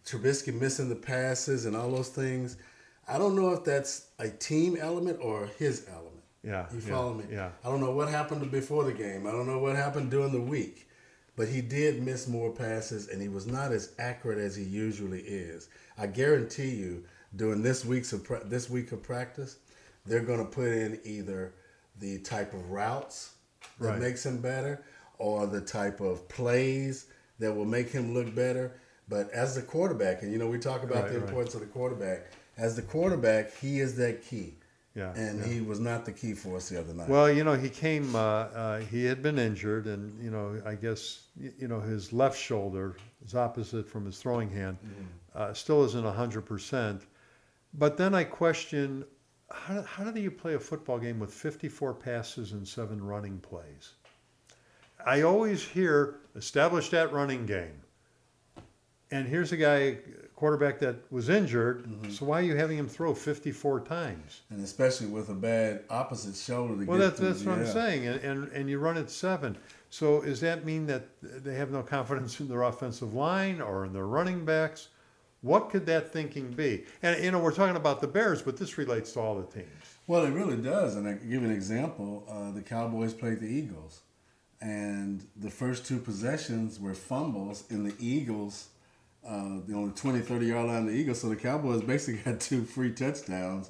Trubisky 0.04 0.52
missing 0.58 0.88
the 0.88 0.96
passes 0.96 1.66
and 1.66 1.76
all 1.76 1.90
those 1.90 2.08
things. 2.08 2.56
I 3.08 3.18
don't 3.18 3.36
know 3.36 3.52
if 3.52 3.64
that's 3.64 4.08
a 4.18 4.28
team 4.28 4.76
element 4.80 5.18
or 5.20 5.46
his 5.58 5.86
element. 5.88 6.22
yeah. 6.42 6.66
You 6.72 6.80
yeah, 6.84 6.90
follow 6.92 7.14
me? 7.14 7.24
Yeah. 7.30 7.50
I 7.64 7.68
don't 7.68 7.80
know 7.80 7.90
what 7.92 8.08
happened 8.08 8.50
before 8.50 8.84
the 8.84 8.92
game. 8.92 9.26
I 9.26 9.30
don't 9.32 9.46
know 9.46 9.58
what 9.58 9.76
happened 9.76 10.10
during 10.10 10.32
the 10.32 10.40
week. 10.40 10.88
But 11.34 11.48
he 11.48 11.62
did 11.62 12.02
miss 12.02 12.28
more 12.28 12.50
passes 12.52 13.08
and 13.08 13.20
he 13.22 13.28
was 13.28 13.46
not 13.46 13.72
as 13.72 13.92
accurate 13.98 14.38
as 14.38 14.54
he 14.54 14.64
usually 14.64 15.20
is. 15.20 15.68
I 15.96 16.06
guarantee 16.06 16.70
you 16.70 17.04
during 17.34 17.62
this 17.62 17.84
week's 17.84 18.12
of 18.12 18.22
pra- 18.24 18.44
this 18.44 18.68
week 18.68 18.92
of 18.92 19.02
practice, 19.02 19.56
they're 20.06 20.20
going 20.20 20.38
to 20.38 20.44
put 20.50 20.68
in 20.68 21.00
either 21.04 21.54
the 21.98 22.18
type 22.20 22.52
of 22.54 22.70
routes 22.70 23.34
that 23.80 23.88
Right. 23.90 24.00
makes 24.00 24.24
him 24.26 24.38
better 24.40 24.84
or 25.18 25.46
the 25.46 25.60
type 25.60 26.00
of 26.00 26.28
plays 26.28 27.06
that 27.38 27.52
will 27.54 27.64
make 27.64 27.90
him 27.90 28.14
look 28.14 28.34
better. 28.34 28.72
But 29.08 29.30
as 29.30 29.54
the 29.54 29.62
quarterback, 29.62 30.22
and 30.22 30.32
you 30.32 30.38
know, 30.38 30.48
we 30.48 30.58
talk 30.58 30.82
about 30.82 31.04
Right, 31.04 31.12
the 31.12 31.18
right. 31.20 31.28
importance 31.28 31.54
of 31.54 31.60
the 31.60 31.66
quarterback. 31.66 32.26
As 32.56 32.76
the 32.76 32.82
quarterback, 32.82 33.54
he 33.56 33.80
is 33.80 33.96
that 33.96 34.22
key. 34.24 34.54
Yeah, 34.94 35.14
And 35.14 35.38
yeah. 35.40 35.46
he 35.46 35.60
was 35.62 35.80
not 35.80 36.04
the 36.04 36.12
key 36.12 36.34
for 36.34 36.56
us 36.56 36.68
the 36.68 36.78
other 36.78 36.92
night. 36.92 37.08
Well, 37.08 37.30
you 37.32 37.44
know, 37.44 37.54
he 37.54 37.70
came. 37.70 38.14
Uh, 38.14 38.18
uh, 38.18 38.78
he 38.80 39.06
had 39.06 39.22
been 39.22 39.38
injured, 39.38 39.86
and 39.86 40.22
you 40.22 40.30
know, 40.30 40.60
I 40.66 40.74
guess 40.74 41.22
you 41.38 41.66
know 41.66 41.80
his 41.80 42.12
left 42.12 42.38
shoulder 42.38 42.96
is 43.24 43.34
opposite 43.34 43.88
from 43.88 44.04
his 44.04 44.18
throwing 44.18 44.50
hand. 44.50 44.76
Uh, 45.34 45.54
still 45.54 45.82
isn't 45.84 46.04
hundred 46.04 46.42
percent. 46.42 47.00
But 47.72 47.96
then 47.96 48.14
I 48.14 48.24
question 48.24 49.06
how, 49.52 49.82
how 49.82 50.10
do 50.10 50.20
you 50.20 50.30
play 50.30 50.54
a 50.54 50.60
football 50.60 50.98
game 50.98 51.18
with 51.18 51.32
fifty-four 51.32 51.94
passes 51.94 52.52
and 52.52 52.66
seven 52.66 53.02
running 53.02 53.38
plays? 53.38 53.92
I 55.04 55.22
always 55.22 55.62
hear 55.62 56.16
establish 56.36 56.90
that 56.90 57.12
running 57.12 57.46
game. 57.46 57.82
And 59.10 59.28
here's 59.28 59.52
a 59.52 59.56
guy, 59.58 59.98
quarterback 60.36 60.78
that 60.78 60.96
was 61.12 61.28
injured. 61.28 61.84
Mm-hmm. 61.84 62.10
So 62.10 62.24
why 62.24 62.40
are 62.40 62.42
you 62.42 62.56
having 62.56 62.78
him 62.78 62.88
throw 62.88 63.14
54 63.14 63.80
times? 63.80 64.40
and 64.50 64.62
especially 64.64 65.06
with 65.06 65.28
a 65.28 65.34
bad 65.34 65.82
opposite 65.90 66.34
shoulder 66.34 66.76
to 66.76 66.84
Well, 66.84 66.98
get 66.98 67.16
that's, 67.16 67.20
that's 67.20 67.42
what 67.44 67.58
I'm 67.58 67.66
saying, 67.66 68.06
and, 68.06 68.20
and 68.20 68.48
and 68.52 68.70
you 68.70 68.78
run 68.78 68.96
it 68.96 69.10
seven. 69.10 69.56
So 69.90 70.22
does 70.22 70.40
that 70.40 70.64
mean 70.64 70.86
that 70.86 71.08
they 71.22 71.54
have 71.54 71.70
no 71.70 71.82
confidence 71.82 72.40
in 72.40 72.48
their 72.48 72.62
offensive 72.62 73.12
line 73.12 73.60
or 73.60 73.84
in 73.84 73.92
their 73.92 74.06
running 74.06 74.44
backs? 74.44 74.88
What 75.42 75.70
could 75.70 75.86
that 75.86 76.12
thinking 76.12 76.52
be? 76.52 76.84
And 77.02 77.22
you 77.22 77.30
know, 77.30 77.40
we're 77.40 77.54
talking 77.54 77.76
about 77.76 78.00
the 78.00 78.06
Bears, 78.06 78.42
but 78.42 78.56
this 78.56 78.78
relates 78.78 79.12
to 79.12 79.20
all 79.20 79.34
the 79.34 79.46
teams. 79.46 79.68
Well, 80.06 80.24
it 80.24 80.30
really 80.30 80.56
does. 80.56 80.96
And 80.96 81.06
I 81.06 81.14
can 81.14 81.28
give 81.28 81.42
an 81.42 81.50
example. 81.50 82.24
Uh, 82.28 82.52
the 82.52 82.62
Cowboys 82.62 83.12
played 83.12 83.40
the 83.40 83.46
Eagles, 83.46 84.02
and 84.60 85.26
the 85.36 85.50
first 85.50 85.84
two 85.84 85.98
possessions 85.98 86.78
were 86.78 86.94
fumbles 86.94 87.64
in 87.70 87.82
the 87.84 87.94
Eagles, 87.98 88.68
uh, 89.26 89.58
the 89.66 89.92
20, 89.94 90.20
30 90.20 90.46
yard 90.46 90.68
line 90.68 90.82
of 90.82 90.86
the 90.86 90.92
Eagles. 90.92 91.20
So 91.20 91.28
the 91.28 91.36
Cowboys 91.36 91.82
basically 91.94 92.20
had 92.22 92.40
two 92.40 92.64
free 92.64 92.92
touchdowns 92.92 93.68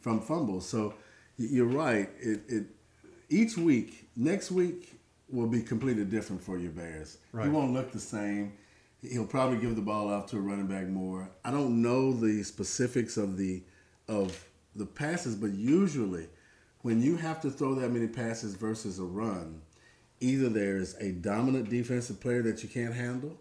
from 0.00 0.20
fumbles. 0.20 0.68
So 0.68 0.94
you're 1.38 1.66
right. 1.66 2.10
It, 2.20 2.42
it 2.48 2.64
each 3.30 3.56
week, 3.56 4.08
next 4.14 4.50
week 4.50 5.00
will 5.30 5.46
be 5.46 5.62
completely 5.62 6.04
different 6.04 6.42
for 6.42 6.58
your 6.58 6.70
Bears. 6.70 7.18
Right. 7.32 7.46
He 7.46 7.50
won't 7.50 7.72
look 7.72 7.92
the 7.92 8.00
same. 8.00 8.52
He'll 9.10 9.26
probably 9.26 9.58
give 9.58 9.76
the 9.76 9.82
ball 9.82 10.12
off 10.12 10.26
to 10.30 10.36
a 10.36 10.40
running 10.40 10.66
back 10.66 10.86
more. 10.88 11.28
I 11.44 11.50
don't 11.50 11.82
know 11.82 12.12
the 12.12 12.42
specifics 12.42 13.16
of 13.16 13.36
the 13.36 13.62
of 14.08 14.44
the 14.76 14.86
passes, 14.86 15.34
but 15.36 15.50
usually 15.52 16.28
when 16.82 17.00
you 17.02 17.16
have 17.16 17.40
to 17.42 17.50
throw 17.50 17.74
that 17.76 17.90
many 17.90 18.06
passes 18.08 18.54
versus 18.54 18.98
a 18.98 19.04
run, 19.04 19.62
either 20.20 20.48
there's 20.48 20.94
a 20.96 21.12
dominant 21.12 21.68
defensive 21.70 22.20
player 22.20 22.42
that 22.42 22.62
you 22.62 22.68
can't 22.68 22.94
handle, 22.94 23.38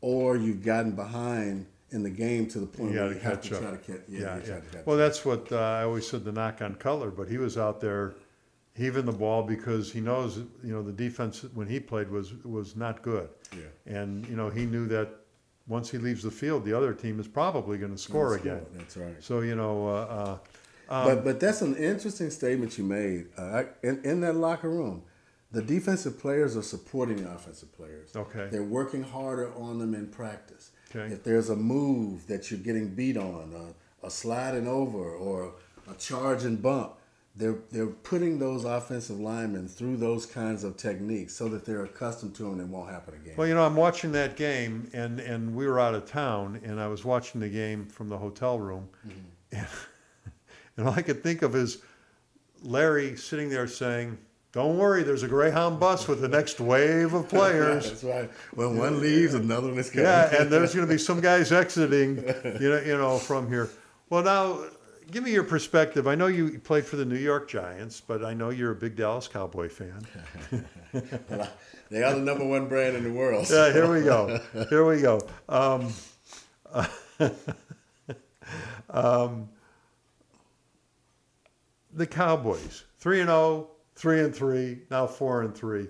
or 0.00 0.36
you've 0.36 0.64
gotten 0.64 0.92
behind 0.92 1.66
in 1.90 2.02
the 2.02 2.10
game 2.10 2.46
to 2.48 2.58
the 2.58 2.66
point 2.66 2.92
You 2.92 2.98
where 3.00 3.12
you 3.12 3.18
have 3.20 3.40
to 3.42 3.54
up. 3.56 3.62
try 3.62 3.70
to 3.70 3.76
catch. 3.78 4.00
Yeah, 4.08 4.20
Yeah, 4.20 4.36
yeah. 4.36 4.54
to 4.60 4.60
catch 4.72 4.86
Well, 4.86 4.96
that's 4.96 5.24
what 5.24 5.50
uh, 5.52 5.56
I 5.58 5.82
always 5.84 6.06
said 6.08 6.24
the 6.24 6.32
knock 6.32 6.60
on 6.60 6.74
Cutler, 6.74 7.10
but 7.10 7.28
he 7.28 7.38
was 7.38 7.56
out 7.56 7.80
there 7.80 8.14
heaving 8.74 9.04
the 9.04 9.12
ball 9.12 9.42
because 9.42 9.92
he 9.92 10.00
knows 10.00 10.38
you 10.38 10.72
know 10.72 10.82
the 10.82 10.92
defense 10.92 11.44
when 11.54 11.66
he 11.68 11.80
played 11.80 12.10
was 12.10 12.34
was 12.44 12.76
not 12.76 13.02
good, 13.02 13.28
Yeah. 13.52 13.98
and 14.00 14.26
you 14.28 14.36
know 14.36 14.50
he 14.50 14.66
knew 14.66 14.86
that 14.88 15.08
once 15.66 15.90
he 15.90 15.98
leaves 15.98 16.22
the 16.22 16.30
field, 16.30 16.64
the 16.64 16.76
other 16.76 16.92
team 16.92 17.18
is 17.18 17.26
probably 17.28 17.78
going 17.78 17.92
to 17.92 17.98
score 17.98 18.36
again. 18.36 18.66
That's 18.74 18.96
right. 18.96 19.22
So 19.22 19.40
you 19.40 19.54
know. 19.56 19.88
Uh, 19.88 20.38
uh, 20.90 21.04
but 21.06 21.24
but 21.24 21.40
that's 21.40 21.62
an 21.62 21.76
interesting 21.76 22.30
statement 22.30 22.76
you 22.76 22.84
made. 22.84 23.28
Uh, 23.38 23.64
in 23.82 24.02
in 24.04 24.20
that 24.20 24.36
locker 24.36 24.68
room, 24.68 25.02
the 25.50 25.62
defensive 25.62 26.18
players 26.18 26.56
are 26.56 26.62
supporting 26.62 27.22
the 27.24 27.30
offensive 27.30 27.72
players. 27.74 28.10
Okay. 28.14 28.48
They're 28.50 28.62
working 28.62 29.02
harder 29.02 29.54
on 29.54 29.78
them 29.78 29.94
in 29.94 30.08
practice. 30.08 30.72
Okay. 30.94 31.12
If 31.14 31.24
there's 31.24 31.48
a 31.48 31.56
move 31.56 32.26
that 32.26 32.50
you're 32.50 32.60
getting 32.60 32.94
beat 32.94 33.16
on, 33.16 33.52
a, 34.02 34.06
a 34.06 34.10
sliding 34.10 34.68
over, 34.68 34.98
or 35.14 35.54
a 35.90 35.94
charge 35.94 36.44
and 36.44 36.60
bump, 36.60 36.96
they're 37.36 37.58
they're 37.70 37.86
putting 37.86 38.38
those 38.38 38.64
offensive 38.64 39.18
linemen 39.18 39.68
through 39.68 39.96
those 39.96 40.24
kinds 40.24 40.62
of 40.62 40.76
techniques 40.76 41.34
so 41.34 41.48
that 41.48 41.64
they're 41.64 41.84
accustomed 41.84 42.34
to 42.36 42.44
them 42.44 42.52
and 42.52 42.60
it 42.60 42.68
won't 42.68 42.90
happen 42.90 43.14
again. 43.14 43.34
Well, 43.36 43.48
you 43.48 43.54
know, 43.54 43.66
I'm 43.66 43.76
watching 43.76 44.12
that 44.12 44.36
game, 44.36 44.88
and, 44.92 45.18
and 45.18 45.54
we 45.54 45.66
were 45.66 45.80
out 45.80 45.94
of 45.94 46.06
town, 46.06 46.60
and 46.62 46.80
I 46.80 46.86
was 46.86 47.04
watching 47.04 47.40
the 47.40 47.48
game 47.48 47.86
from 47.86 48.08
the 48.08 48.18
hotel 48.18 48.58
room, 48.58 48.88
mm-hmm. 49.06 49.18
and, 49.56 49.66
And 50.76 50.88
all 50.88 50.94
I 50.94 51.02
could 51.02 51.22
think 51.22 51.42
of 51.42 51.54
is 51.54 51.78
Larry 52.62 53.16
sitting 53.16 53.48
there 53.48 53.68
saying, 53.68 54.18
don't 54.52 54.78
worry, 54.78 55.02
there's 55.02 55.22
a 55.22 55.28
Greyhound 55.28 55.80
bus 55.80 56.06
with 56.06 56.20
the 56.20 56.28
next 56.28 56.60
wave 56.60 57.12
of 57.12 57.28
players. 57.28 57.84
That's 58.02 58.04
right. 58.04 58.30
When 58.54 58.76
one 58.76 59.00
leaves, 59.00 59.34
another 59.34 59.68
one 59.68 59.78
is 59.78 59.90
coming. 59.90 60.06
Yeah, 60.06 60.42
and 60.42 60.50
there's 60.50 60.74
going 60.74 60.86
to 60.86 60.92
be 60.92 60.98
some 61.10 61.20
guys 61.20 61.52
exiting, 61.52 62.18
you 62.60 62.70
know, 62.70 62.80
you 62.80 62.96
know, 62.96 63.18
from 63.18 63.48
here. 63.48 63.68
Well, 64.10 64.22
now, 64.22 64.64
give 65.10 65.22
me 65.24 65.32
your 65.32 65.44
perspective. 65.44 66.06
I 66.06 66.14
know 66.14 66.26
you 66.26 66.58
played 66.58 66.84
for 66.84 66.96
the 66.96 67.04
New 67.04 67.18
York 67.18 67.48
Giants, 67.48 68.00
but 68.00 68.24
I 68.24 68.34
know 68.34 68.50
you're 68.50 68.72
a 68.72 68.76
big 68.76 68.96
Dallas 68.96 69.28
Cowboy 69.28 69.68
fan. 69.68 70.06
they 71.90 72.02
are 72.02 72.14
the 72.14 72.20
number 72.20 72.46
one 72.46 72.68
brand 72.68 72.96
in 72.96 73.04
the 73.04 73.12
world. 73.12 73.46
Yeah, 73.50 73.72
here 73.72 73.90
we 73.90 74.02
go. 74.02 74.40
Here 74.68 74.84
we 74.84 75.00
go. 75.00 75.20
Um, 75.48 75.92
um, 78.90 79.48
the 81.92 82.06
Cowboys, 82.06 82.84
three 82.98 83.20
and 83.20 83.28
zero 83.28 83.38
oh, 83.38 83.70
three 83.94 84.20
and 84.20 84.34
three, 84.34 84.80
now 84.90 85.06
four 85.06 85.42
and 85.42 85.54
three. 85.54 85.88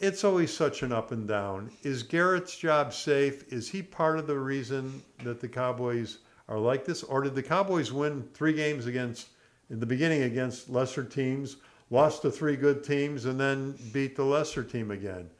It's 0.00 0.24
always 0.24 0.52
such 0.52 0.82
an 0.82 0.92
up 0.92 1.12
and 1.12 1.26
down. 1.28 1.70
Is 1.82 2.02
Garrett's 2.02 2.58
job 2.58 2.92
safe? 2.92 3.50
Is 3.52 3.68
he 3.68 3.82
part 3.82 4.18
of 4.18 4.26
the 4.26 4.38
reason 4.38 5.02
that 5.22 5.40
the 5.40 5.48
Cowboys 5.48 6.18
are 6.48 6.58
like 6.58 6.84
this? 6.84 7.02
Or 7.02 7.22
did 7.22 7.34
the 7.34 7.42
Cowboys 7.42 7.92
win 7.92 8.28
three 8.34 8.52
games 8.52 8.86
against, 8.86 9.28
in 9.70 9.80
the 9.80 9.86
beginning, 9.86 10.22
against 10.22 10.68
lesser 10.68 11.04
teams, 11.04 11.56
lost 11.90 12.22
to 12.22 12.30
three 12.30 12.56
good 12.56 12.84
teams, 12.84 13.24
and 13.24 13.38
then 13.38 13.74
beat 13.92 14.16
the 14.16 14.24
lesser 14.24 14.62
team 14.62 14.90
again? 14.90 15.30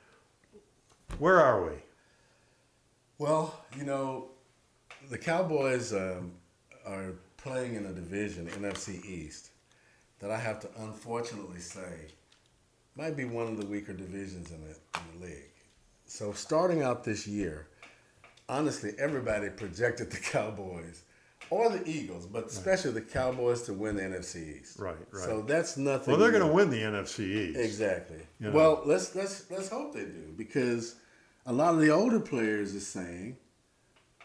Where 1.19 1.40
are 1.40 1.64
we? 1.64 1.77
Well, 3.19 3.64
you 3.77 3.85
know, 3.85 4.31
the 5.11 5.19
Cowboys 5.19 5.93
um, 5.93 6.33
are 6.87 7.14
playing 7.37 7.75
in 7.75 7.87
a 7.87 7.93
division, 7.93 8.49
NFC 8.49 9.05
East, 9.05 9.51
that 10.19 10.31
I 10.31 10.38
have 10.38 10.61
to 10.61 10.69
unfortunately 10.79 11.61
say 11.61 12.09
might 12.97 13.17
be 13.17 13.25
one 13.25 13.47
of 13.47 13.59
the 13.59 13.67
weaker 13.67 13.93
divisions 13.93 14.51
in 14.51 14.61
the, 14.61 14.71
in 14.71 15.21
the 15.21 15.27
league. 15.27 15.51
So 16.07 16.33
starting 16.33 16.83
out 16.83 17.05
this 17.05 17.27
year, 17.27 17.69
honestly, 18.48 18.92
everybody 18.98 19.50
projected 19.50 20.11
the 20.11 20.16
Cowboys 20.33 21.02
or 21.50 21.68
the 21.68 21.87
Eagles, 21.88 22.26
but 22.26 22.46
especially 22.46 22.92
right. 22.92 23.07
the 23.07 23.12
Cowboys 23.12 23.62
to 23.62 23.72
win 23.72 23.96
the 23.96 24.02
NFC 24.02 24.61
East. 24.61 24.78
Right, 24.78 24.96
right. 25.11 25.24
So 25.24 25.42
that's 25.42 25.76
nothing. 25.76 26.12
Well, 26.12 26.20
they're 26.20 26.30
going 26.30 26.46
to 26.46 26.52
win 26.52 26.70
the 26.70 26.80
NFC 26.80 27.50
East. 27.50 27.59
Exactly. 27.59 28.20
You 28.40 28.48
know? 28.48 28.57
Well, 28.57 28.83
let's 28.85 29.14
let's 29.14 29.50
let's 29.50 29.68
hope 29.68 29.94
they 29.94 30.04
do 30.04 30.33
because 30.37 30.96
a 31.46 31.52
lot 31.52 31.74
of 31.74 31.80
the 31.80 31.90
older 31.90 32.20
players 32.20 32.74
are 32.74 32.80
saying, 32.80 33.37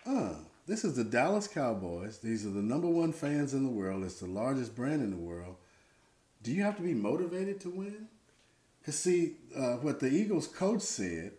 "Uh, 0.06 0.36
this 0.68 0.86
is 0.86 0.96
the 0.96 1.04
Dallas 1.04 1.48
Cowboys. 1.48 2.20
These 2.20 2.46
are 2.46 2.52
the 2.52 2.62
number 2.62 2.88
one 2.88 3.12
fans 3.12 3.54
in 3.54 3.64
the 3.64 3.72
world. 3.72 4.04
It's 4.04 4.20
the 4.20 4.28
largest 4.28 4.76
brand 4.76 5.02
in 5.02 5.12
the 5.12 5.18
world 5.18 5.56
do 6.42 6.52
you 6.52 6.64
have 6.64 6.78
to 6.78 6.84
be 6.84 6.94
motivated 6.94 7.60
to 7.62 7.70
win? 7.70 8.08
Because 8.80 8.98
see, 8.98 9.34
uh, 9.56 9.76
what 9.76 10.00
the 10.00 10.08
Eagles 10.08 10.48
coach 10.48 10.82
said, 10.82 11.34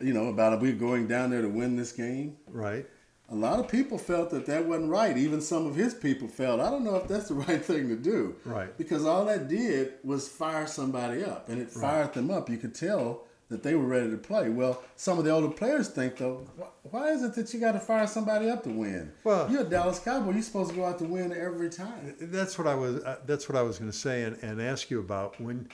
you 0.00 0.12
know, 0.12 0.26
about 0.26 0.60
we 0.60 0.72
going 0.72 1.06
down 1.06 1.30
there 1.30 1.42
to 1.42 1.48
win 1.48 1.76
this 1.76 1.92
game. 1.92 2.36
Right. 2.46 2.86
A 3.30 3.34
lot 3.34 3.58
of 3.60 3.68
people 3.68 3.98
felt 3.98 4.30
that 4.30 4.46
that 4.46 4.64
wasn't 4.64 4.90
right. 4.90 5.16
Even 5.16 5.42
some 5.42 5.66
of 5.66 5.74
his 5.74 5.92
people 5.92 6.28
felt, 6.28 6.60
I 6.60 6.70
don't 6.70 6.84
know 6.84 6.96
if 6.96 7.08
that's 7.08 7.28
the 7.28 7.34
right 7.48 7.62
thing 7.62 7.88
to 7.88 7.96
do. 7.96 8.36
Right. 8.44 8.76
Because 8.78 9.04
all 9.04 9.26
that 9.26 9.48
did 9.48 9.94
was 10.02 10.28
fire 10.28 10.66
somebody 10.66 11.22
up, 11.22 11.48
and 11.48 11.60
it 11.60 11.70
fired 11.70 12.06
right. 12.06 12.12
them 12.14 12.30
up. 12.30 12.48
You 12.48 12.56
could 12.56 12.74
tell 12.74 13.24
that 13.48 13.62
they 13.62 13.74
were 13.74 13.84
ready 13.84 14.10
to 14.10 14.16
play. 14.16 14.50
Well, 14.50 14.82
some 14.96 15.18
of 15.18 15.24
the 15.24 15.30
older 15.30 15.48
players 15.48 15.88
think 15.88 16.18
though, 16.18 16.46
why 16.82 17.10
is 17.10 17.22
it 17.22 17.34
that 17.34 17.52
you 17.52 17.60
got 17.60 17.72
to 17.72 17.80
fire 17.80 18.06
somebody 18.06 18.50
up 18.50 18.62
to 18.64 18.70
win? 18.70 19.12
Well, 19.24 19.50
you're 19.50 19.62
a 19.62 19.64
Dallas 19.64 19.98
Cowboy. 19.98 20.32
You're 20.32 20.42
supposed 20.42 20.70
to 20.70 20.76
go 20.76 20.84
out 20.84 20.98
to 20.98 21.04
win 21.04 21.32
every 21.32 21.70
time. 21.70 22.14
That's 22.20 22.58
what 22.58 22.66
I 22.66 22.74
was. 22.74 23.02
Uh, 23.02 23.16
that's 23.26 23.48
what 23.48 23.56
I 23.56 23.62
was 23.62 23.78
going 23.78 23.90
to 23.90 23.96
say 23.96 24.24
and, 24.24 24.36
and 24.42 24.60
ask 24.60 24.90
you 24.90 25.00
about 25.00 25.40
when. 25.40 25.68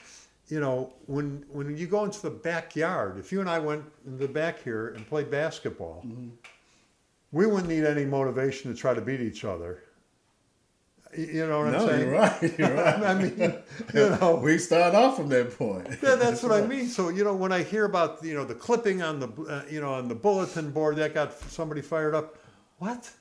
You 0.47 0.59
know, 0.59 0.93
when 1.07 1.43
when 1.49 1.75
you 1.75 1.87
go 1.87 2.03
into 2.03 2.21
the 2.21 2.29
backyard, 2.29 3.17
if 3.17 3.31
you 3.31 3.39
and 3.41 3.49
I 3.49 3.57
went 3.57 3.83
in 4.05 4.17
the 4.17 4.27
back 4.27 4.61
here 4.61 4.89
and 4.89 5.07
played 5.07 5.31
basketball, 5.31 6.03
mm-hmm. 6.05 6.29
we 7.31 7.47
wouldn't 7.47 7.67
need 7.67 7.83
any 7.83 8.05
motivation 8.05 8.71
to 8.71 8.79
try 8.79 8.93
to 8.93 9.01
beat 9.01 9.21
each 9.21 9.43
other. 9.43 9.81
You 11.17 11.47
know 11.47 11.59
what 11.59 11.71
no, 11.71 11.79
I'm 11.79 11.87
saying? 11.87 12.01
You're 12.01 12.19
right. 12.19 12.59
You're 12.59 12.73
right. 12.75 13.03
I 13.03 13.13
mean, 13.15 13.37
you 13.93 14.09
know, 14.21 14.39
we 14.43 14.57
start 14.57 14.93
off 14.93 15.15
from 15.15 15.29
that 15.29 15.57
point. 15.57 15.87
yeah, 16.03 16.15
that's 16.15 16.43
what 16.43 16.51
I 16.51 16.61
mean. 16.67 16.87
So 16.87 17.09
you 17.09 17.23
know, 17.23 17.33
when 17.33 17.51
I 17.51 17.63
hear 17.63 17.85
about 17.85 18.23
you 18.23 18.35
know 18.35 18.45
the 18.45 18.55
clipping 18.55 19.01
on 19.01 19.19
the 19.19 19.29
uh, 19.49 19.63
you 19.69 19.81
know 19.81 19.93
on 19.93 20.07
the 20.07 20.15
bulletin 20.15 20.71
board 20.71 20.97
that 20.97 21.13
got 21.13 21.39
somebody 21.49 21.81
fired 21.81 22.13
up, 22.13 22.37
what? 22.77 23.11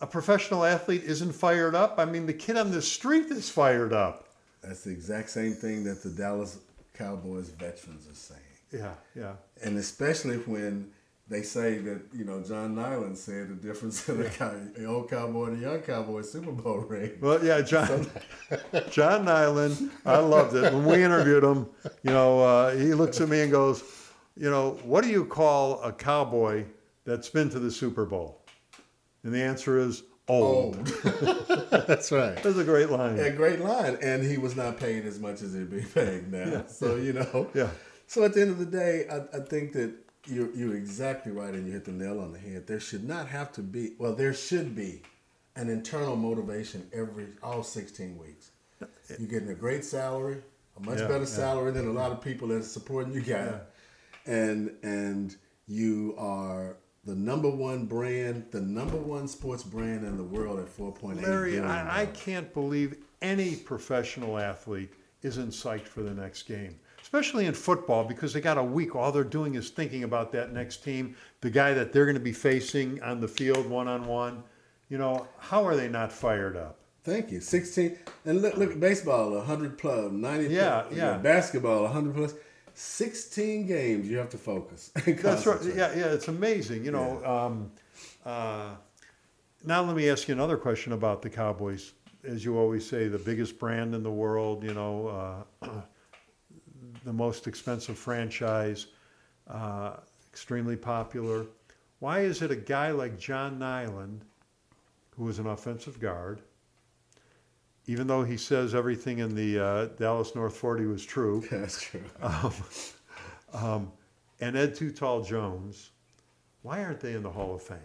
A 0.00 0.06
professional 0.06 0.64
athlete 0.64 1.04
isn't 1.04 1.32
fired 1.32 1.74
up. 1.74 1.94
I 1.98 2.04
mean, 2.04 2.26
the 2.26 2.34
kid 2.34 2.56
on 2.56 2.70
the 2.70 2.82
street 2.82 3.26
is 3.26 3.48
fired 3.48 3.94
up. 3.94 4.25
That's 4.62 4.84
the 4.84 4.90
exact 4.90 5.30
same 5.30 5.52
thing 5.52 5.84
that 5.84 6.02
the 6.02 6.10
Dallas 6.10 6.58
Cowboys 6.94 7.50
veterans 7.50 8.08
are 8.10 8.14
saying. 8.14 8.40
Yeah, 8.72 8.94
yeah. 9.14 9.32
And 9.62 9.78
especially 9.78 10.38
when 10.38 10.90
they 11.28 11.42
say 11.42 11.78
that 11.78 12.02
you 12.12 12.24
know 12.24 12.42
John 12.42 12.76
Niland 12.76 13.16
said 13.16 13.48
the 13.48 13.54
difference 13.54 14.08
in 14.08 14.18
the 14.18 14.84
old 14.86 15.10
cowboy 15.10 15.46
and 15.46 15.58
the 15.58 15.68
young 15.68 15.80
cowboy 15.80 16.22
Super 16.22 16.52
Bowl 16.52 16.78
ring. 16.88 17.12
Well, 17.20 17.44
yeah, 17.44 17.62
John 17.62 18.06
John 18.90 19.24
Niland, 19.24 19.90
I 20.04 20.18
loved 20.18 20.54
it 20.54 20.72
when 20.72 20.84
we 20.84 21.02
interviewed 21.02 21.44
him. 21.44 21.66
You 22.02 22.10
know, 22.10 22.40
uh, 22.40 22.76
he 22.76 22.94
looks 22.94 23.20
at 23.20 23.28
me 23.28 23.40
and 23.40 23.50
goes, 23.50 23.82
"You 24.36 24.50
know, 24.50 24.78
what 24.84 25.02
do 25.04 25.10
you 25.10 25.24
call 25.24 25.80
a 25.82 25.92
cowboy 25.92 26.64
that's 27.04 27.28
been 27.28 27.50
to 27.50 27.58
the 27.58 27.70
Super 27.70 28.04
Bowl?" 28.04 28.42
And 29.24 29.34
the 29.34 29.42
answer 29.42 29.78
is 29.78 30.04
old. 30.28 30.76
old. 30.76 30.86
that's 31.86 32.12
right. 32.12 32.42
That's 32.42 32.58
a 32.58 32.64
great 32.64 32.90
line. 32.90 33.18
A 33.18 33.30
great 33.30 33.60
line, 33.60 33.98
and 34.02 34.22
he 34.24 34.38
was 34.38 34.56
not 34.56 34.78
paid 34.78 35.06
as 35.06 35.18
much 35.18 35.42
as 35.42 35.54
he'd 35.54 35.70
be 35.70 35.82
paid 35.94 36.30
now. 36.32 36.44
Yeah. 36.44 36.66
So 36.66 36.96
you 36.96 37.12
know. 37.12 37.48
Yeah. 37.54 37.70
So 38.06 38.24
at 38.24 38.34
the 38.34 38.42
end 38.42 38.50
of 38.50 38.58
the 38.58 38.66
day, 38.66 39.06
I, 39.10 39.36
I 39.36 39.40
think 39.40 39.72
that 39.72 39.92
you're, 40.26 40.54
you're 40.54 40.76
exactly 40.76 41.32
right, 41.32 41.54
and 41.54 41.66
you 41.66 41.72
hit 41.72 41.84
the 41.84 41.92
nail 41.92 42.20
on 42.20 42.32
the 42.32 42.38
head. 42.38 42.66
There 42.66 42.80
should 42.80 43.06
not 43.06 43.28
have 43.28 43.52
to 43.52 43.62
be, 43.62 43.92
well, 43.98 44.14
there 44.14 44.34
should 44.34 44.74
be 44.74 45.02
an 45.54 45.68
internal 45.68 46.16
motivation 46.16 46.88
every 46.92 47.28
all 47.42 47.62
16 47.62 48.18
weeks. 48.18 48.50
You're 49.18 49.28
getting 49.28 49.48
a 49.48 49.54
great 49.54 49.84
salary, 49.84 50.42
a 50.76 50.80
much 50.80 50.98
yeah, 50.98 51.06
better 51.06 51.20
yeah. 51.20 51.24
salary 51.24 51.72
than 51.72 51.88
a 51.88 51.92
lot 51.92 52.12
of 52.12 52.20
people 52.20 52.48
that 52.48 52.58
are 52.58 52.62
supporting 52.62 53.14
you 53.14 53.20
got, 53.20 53.46
yeah. 54.26 54.32
and 54.32 54.76
and 54.82 55.36
you 55.66 56.14
are 56.18 56.76
the 57.06 57.14
number 57.14 57.48
one 57.48 57.86
brand, 57.86 58.46
the 58.50 58.60
number 58.60 58.96
one 58.96 59.28
sports 59.28 59.62
brand 59.62 60.04
in 60.04 60.16
the 60.16 60.24
world 60.24 60.58
at 60.58 60.66
4.8 60.66 61.22
Larry, 61.22 61.60
I, 61.60 62.02
I 62.02 62.06
can't 62.06 62.52
believe 62.52 62.96
any 63.22 63.56
professional 63.56 64.38
athlete 64.38 64.92
isn't 65.22 65.50
psyched 65.50 65.86
for 65.86 66.02
the 66.02 66.12
next 66.12 66.42
game 66.42 66.78
especially 67.06 67.46
in 67.46 67.54
football 67.54 68.02
because 68.02 68.32
they 68.32 68.40
got 68.40 68.58
a 68.58 68.62
week. 68.62 68.96
All 68.96 69.12
they're 69.12 69.22
doing 69.22 69.54
is 69.54 69.70
thinking 69.70 70.02
about 70.02 70.32
that 70.32 70.52
next 70.52 70.82
team, 70.82 71.14
the 71.40 71.48
guy 71.48 71.72
that 71.72 71.92
they're 71.92 72.04
going 72.04 72.16
to 72.16 72.20
be 72.20 72.32
facing 72.32 73.00
on 73.00 73.20
the 73.20 73.28
field 73.28 73.70
one 73.70 73.86
on 73.86 74.06
one. 74.06 74.42
You 74.88 74.98
know, 74.98 75.28
how 75.38 75.64
are 75.64 75.76
they 75.76 75.88
not 75.88 76.10
fired 76.10 76.56
up? 76.56 76.80
Thank 77.04 77.30
you. 77.30 77.40
16. 77.40 77.96
And 78.24 78.42
look, 78.42 78.56
look 78.56 78.72
at 78.72 78.80
baseball, 78.80 79.30
100 79.30 79.78
plus, 79.78 80.10
90 80.10 80.52
yeah, 80.52 80.80
plus. 80.80 80.98
Yeah, 80.98 81.18
Basketball, 81.18 81.84
100 81.84 82.14
plus. 82.16 82.34
16 82.78 83.66
games 83.66 84.06
you 84.06 84.18
have 84.18 84.28
to 84.28 84.36
focus. 84.36 84.90
That's 85.06 85.46
right. 85.46 85.62
Yeah, 85.64 85.96
yeah, 85.96 86.12
it's 86.12 86.28
amazing. 86.28 86.84
You 86.84 86.90
know, 86.90 87.18
yeah. 87.22 87.44
um, 87.44 87.72
uh, 88.24 88.74
now 89.64 89.82
let 89.82 89.96
me 89.96 90.10
ask 90.10 90.28
you 90.28 90.34
another 90.34 90.58
question 90.58 90.92
about 90.92 91.22
the 91.22 91.30
Cowboys. 91.30 91.94
As 92.22 92.44
you 92.44 92.58
always 92.58 92.86
say, 92.86 93.08
the 93.08 93.18
biggest 93.18 93.58
brand 93.58 93.94
in 93.94 94.02
the 94.02 94.10
world, 94.10 94.62
you 94.62 94.74
know, 94.74 95.44
uh, 95.62 95.68
the 97.04 97.12
most 97.12 97.46
expensive 97.46 97.96
franchise, 97.96 98.88
uh, 99.48 99.96
extremely 100.30 100.76
popular. 100.76 101.46
Why 102.00 102.20
is 102.20 102.42
it 102.42 102.50
a 102.50 102.56
guy 102.56 102.90
like 102.90 103.18
John 103.18 103.58
Niland, 103.58 104.20
who 105.16 105.26
is 105.30 105.38
an 105.38 105.46
offensive 105.46 105.98
guard, 105.98 106.42
even 107.86 108.06
though 108.06 108.24
he 108.24 108.36
says 108.36 108.74
everything 108.74 109.18
in 109.18 109.34
the 109.34 109.58
uh, 109.58 109.86
Dallas 109.98 110.34
North 110.34 110.56
40 110.56 110.86
was 110.86 111.04
true? 111.04 111.44
That's 111.50 111.80
true. 111.80 112.04
Um, 112.20 112.52
um, 113.52 113.92
and 114.40 114.56
Ed 114.56 114.74
Too 114.74 114.90
Tall 114.90 115.22
Jones, 115.22 115.90
why 116.62 116.82
aren't 116.82 117.00
they 117.00 117.12
in 117.12 117.22
the 117.22 117.30
Hall 117.30 117.54
of 117.54 117.62
Fame? 117.62 117.78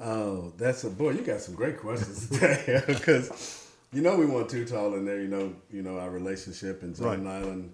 Oh, 0.00 0.52
that's 0.56 0.82
a 0.82 0.90
boy. 0.90 1.12
You 1.12 1.20
got 1.20 1.40
some 1.40 1.54
great 1.54 1.78
questions 1.78 2.28
today 2.28 2.82
because 2.86 3.70
you 3.92 4.02
know 4.02 4.16
we 4.16 4.26
want 4.26 4.48
Too 4.48 4.64
Tall 4.64 4.94
in 4.94 5.04
there. 5.04 5.20
You 5.20 5.28
know, 5.28 5.54
you 5.70 5.82
know 5.82 5.98
our 5.98 6.10
relationship 6.10 6.82
and 6.82 6.96
John 6.96 7.24
right. 7.24 7.42
Niland 7.42 7.70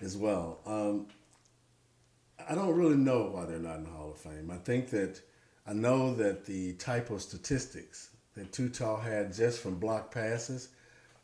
as 0.00 0.16
well. 0.16 0.60
Um, 0.64 1.06
I 2.48 2.54
don't 2.54 2.74
really 2.74 2.96
know 2.96 3.30
why 3.32 3.44
they're 3.44 3.58
not 3.58 3.76
in 3.76 3.84
the 3.84 3.90
Hall 3.90 4.10
of 4.10 4.18
Fame. 4.18 4.50
I 4.50 4.56
think 4.56 4.88
that 4.90 5.20
I 5.66 5.74
know 5.74 6.14
that 6.14 6.46
the 6.46 6.72
type 6.74 7.10
of 7.10 7.20
statistics 7.20 8.10
that 8.40 8.52
Too 8.52 8.68
Tall 8.70 8.96
had 8.96 9.32
just 9.34 9.60
from 9.60 9.78
block 9.78 10.12
passes 10.12 10.68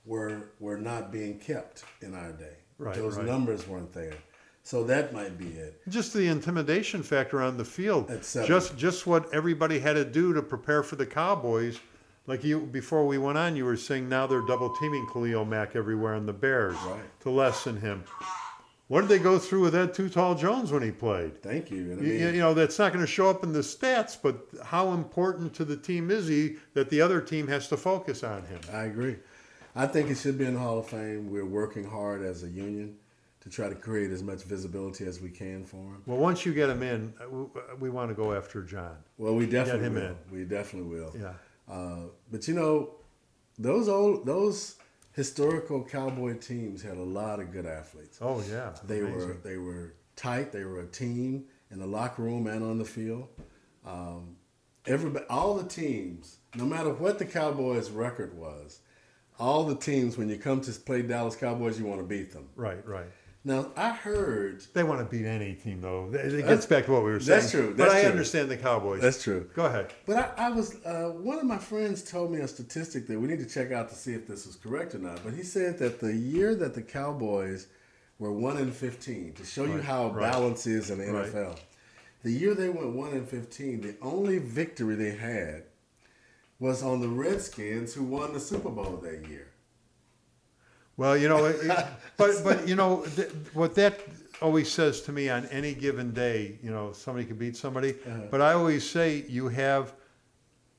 were 0.05 0.51
were 0.61 0.77
not 0.77 1.11
being 1.11 1.39
kept 1.39 1.85
in 2.03 2.15
our 2.15 2.33
day. 2.33 2.57
Right, 2.79 2.95
Those 2.95 3.17
right. 3.17 3.25
numbers 3.27 3.67
weren't 3.67 3.93
there. 3.93 4.13
So 4.63 4.85
that 4.85 5.13
might 5.15 5.39
be 5.39 5.47
it. 5.47 5.81
Just 5.89 6.13
the 6.13 6.27
intimidation 6.27 7.03
factor 7.03 7.41
on 7.41 7.57
the 7.57 7.65
field. 7.65 8.09
Just 8.23 8.77
just 8.77 9.07
what 9.07 9.33
everybody 9.33 9.79
had 9.79 9.95
to 9.95 10.05
do 10.05 10.35
to 10.35 10.43
prepare 10.43 10.83
for 10.83 10.97
the 10.97 11.07
Cowboys 11.07 11.79
Like 12.27 12.45
you 12.45 12.61
before 12.61 13.07
we 13.07 13.19
went 13.19 13.39
on, 13.39 13.57
you 13.57 13.65
were 13.65 13.77
saying 13.77 14.09
now 14.09 14.27
they're 14.27 14.47
double 14.47 14.75
teaming 14.77 15.07
Khalil 15.13 15.45
Mack 15.45 15.75
everywhere 15.77 16.15
on 16.15 16.27
the 16.27 16.33
Bears 16.35 16.77
Right. 16.85 17.21
to 17.21 17.31
lessen 17.31 17.81
him. 17.81 18.05
What 18.89 19.01
did 19.01 19.11
they 19.11 19.19
go 19.19 19.39
through 19.39 19.63
with 19.63 19.75
Ed 19.75 19.95
Too 19.95 20.09
Tall 20.09 20.37
Jones 20.37 20.71
when 20.71 20.83
he 20.83 20.93
played? 20.93 21.43
Thank 21.43 21.71
you. 21.73 21.79
I 21.79 21.81
You, 21.81 21.97
mean, 21.97 22.05
you- 22.21 22.29
you 22.29 22.41
know 22.41 22.55
that's 22.55 22.79
not 22.79 22.93
going 22.93 23.05
to 23.05 23.11
show 23.11 23.29
up 23.29 23.43
in 23.43 23.53
the 23.53 23.61
stats, 23.61 24.17
but 24.21 24.47
how 24.65 24.93
important 24.93 25.55
to 25.55 25.65
the 25.65 25.77
team 25.77 26.11
is 26.11 26.29
he 26.29 26.57
that 26.75 26.89
the 26.91 27.01
other 27.01 27.21
team 27.21 27.49
has 27.49 27.69
to 27.69 27.77
focus 27.77 28.23
on 28.23 28.43
him? 28.47 28.61
I 28.73 28.85
agree. 28.85 29.17
I 29.75 29.87
think 29.87 30.09
he 30.09 30.15
should 30.15 30.39
be 30.39 30.45
in 30.47 30.55
the 30.55 30.61
Hall 30.61 30.79
of 30.79 30.87
Fame. 30.87 31.31
We're 31.31 31.45
working 31.45 31.85
hard 31.85 32.23
as 32.23 32.45
a 32.45 32.49
union 32.49 32.97
to 33.41 33.51
try 33.51 33.69
to 33.69 33.75
create 33.75 34.11
as 34.11 34.23
much 34.23 34.43
visibility 34.45 35.05
as 35.05 35.21
we 35.21 35.31
can 35.31 35.65
for 35.65 35.77
him. 35.77 36.03
Well, 36.07 36.19
once 36.19 36.47
you 36.47 36.55
get 36.55 36.71
him 36.71 36.83
in, 36.83 37.13
uh, 37.21 37.29
we, 37.79 37.91
want 37.91 38.09
to 38.11 38.15
go 38.15 38.33
after 38.35 38.63
John. 38.63 38.97
Well, 39.19 39.35
we 39.35 39.47
definitely 39.47 39.87
him 39.87 39.95
will. 39.95 40.03
in. 40.03 40.17
We 40.33 40.45
definitely 40.45 40.97
will. 40.99 41.15
Yeah. 41.21 41.33
Uh, 41.69 42.07
but 42.31 42.47
you 42.49 42.55
know, 42.55 42.95
those 43.59 43.89
old 43.89 44.25
those 44.27 44.77
historical 45.17 45.83
cowboy 45.83 46.35
teams 46.37 46.83
had 46.83 46.99
a 46.99 47.03
lot 47.03 47.41
of 47.41 47.51
good 47.51 47.67
athletes. 47.67 48.19
Oh 48.21 48.45
yeah. 48.49 48.73
They 48.87 49.03
were 49.03 49.39
they 49.43 49.57
were 49.57 49.95
tight. 50.15 50.53
They 50.53 50.65
were 50.65 50.81
a 50.81 50.87
team 50.87 51.47
in 51.71 51.79
the 51.81 51.87
locker 51.87 52.23
room 52.23 52.47
and 52.47 52.63
on 52.63 52.79
the 52.79 52.85
field. 52.85 53.29
Um, 53.85 54.37
everybody, 54.87 55.25
all 55.31 55.55
the 55.55 55.69
teams, 55.69 56.37
no 56.55 56.65
matter 56.65 56.91
what 56.91 57.19
the 57.19 57.25
Cowboys' 57.25 57.91
record 57.91 58.37
was, 58.37 58.81
all 59.39 59.65
the 59.65 59.75
teams 59.75 60.19
when 60.19 60.29
you 60.29 60.37
come 60.37 60.61
to 60.61 60.73
play 60.73 61.03
Dallas 61.03 61.35
Cowboys, 61.35 61.79
you 61.79 61.87
want 61.87 62.01
to 62.01 62.07
beat 62.07 62.33
them. 62.33 62.49
right, 62.55 62.87
right. 62.87 63.07
Now 63.47 63.71
I 63.77 63.91
heard 63.91 64.61
They 64.75 64.83
want 64.83 64.99
to 64.99 65.05
beat 65.17 65.25
any 65.25 65.55
team, 65.55 65.81
though. 65.81 66.11
It 66.13 66.45
gets 66.49 66.67
back 66.67 66.87
to 66.87 66.91
what 66.93 67.05
we 67.05 67.13
were 67.13 67.21
saying. 67.21 67.39
that's 67.41 67.53
true, 67.53 67.73
That's 67.75 67.79
but 67.79 67.97
I 67.97 68.01
true. 68.03 68.11
understand 68.11 68.51
the 68.51 68.57
Cowboys. 68.57 69.01
that's 69.01 69.23
true. 69.23 69.49
Go 69.55 69.67
ahead. 69.67 69.93
But 70.05 70.35
I, 70.37 70.47
I 70.47 70.51
was 70.51 70.85
uh, 70.85 71.11
one 71.13 71.39
of 71.39 71.45
my 71.45 71.57
friends 71.59 72.03
told 72.03 72.33
me 72.33 72.41
a 72.41 72.49
statistic 72.49 73.07
that 73.07 73.21
we 73.21 73.29
need 73.29 73.39
to 73.39 73.47
check 73.47 73.71
out 73.71 73.89
to 73.91 73.95
see 73.95 74.15
if 74.15 74.27
this 74.27 74.47
is 74.47 74.57
correct 74.57 74.97
or 74.97 74.99
not. 74.99 75.23
But 75.25 75.35
he 75.35 75.45
said 75.45 75.79
that 75.79 76.01
the 76.01 76.13
year 76.13 76.57
that 76.57 76.75
the 76.75 76.83
Cowboys 76.83 77.69
were 78.19 78.33
one 78.33 78.57
in 78.57 78.73
fifteen, 78.73 79.33
to 79.35 79.45
show 79.45 79.65
you 79.65 79.81
how 79.81 80.09
right. 80.09 80.33
balance 80.33 80.67
is 80.67 80.91
in 80.91 80.99
the 80.99 81.07
Right. 81.13 81.33
NFL, 81.33 81.57
the 82.25 82.33
year 82.33 82.53
they 82.55 82.69
went 82.69 82.95
one 82.95 83.13
in 83.13 83.25
fifteen, 83.27 83.81
the 83.81 83.95
only 84.03 84.39
victory 84.39 84.97
they 84.97 85.13
had 85.15 85.63
was 86.59 86.83
on 86.83 87.01
the 87.01 87.09
Redskins, 87.09 87.95
who 87.95 88.03
won 88.03 88.33
the 88.33 88.41
Super 88.41 88.71
Bowl 88.71 88.97
that 89.05 89.29
year. 89.29 89.47
Well, 90.97 91.17
you 91.17 91.29
know, 91.29 91.45
it, 91.47 91.57
but 92.17 92.43
but 92.45 92.67
you 92.69 92.75
know 92.77 93.05
th- 93.17 93.31
what 93.55 93.75
that 93.75 94.01
always 94.43 94.71
says 94.71 95.01
to 95.03 95.13
me 95.13 95.29
on 95.29 95.47
any 95.47 95.75
given 95.75 96.13
day. 96.13 96.59
You 96.63 96.71
know, 96.71 96.93
somebody 96.93 97.27
can 97.27 97.37
beat 97.37 97.57
somebody, 97.57 97.93
Uh-huh. 98.07 98.23
but 98.31 98.41
I 98.41 98.53
always 98.53 98.89
say 98.89 99.25
you 99.29 99.49
have 99.49 99.93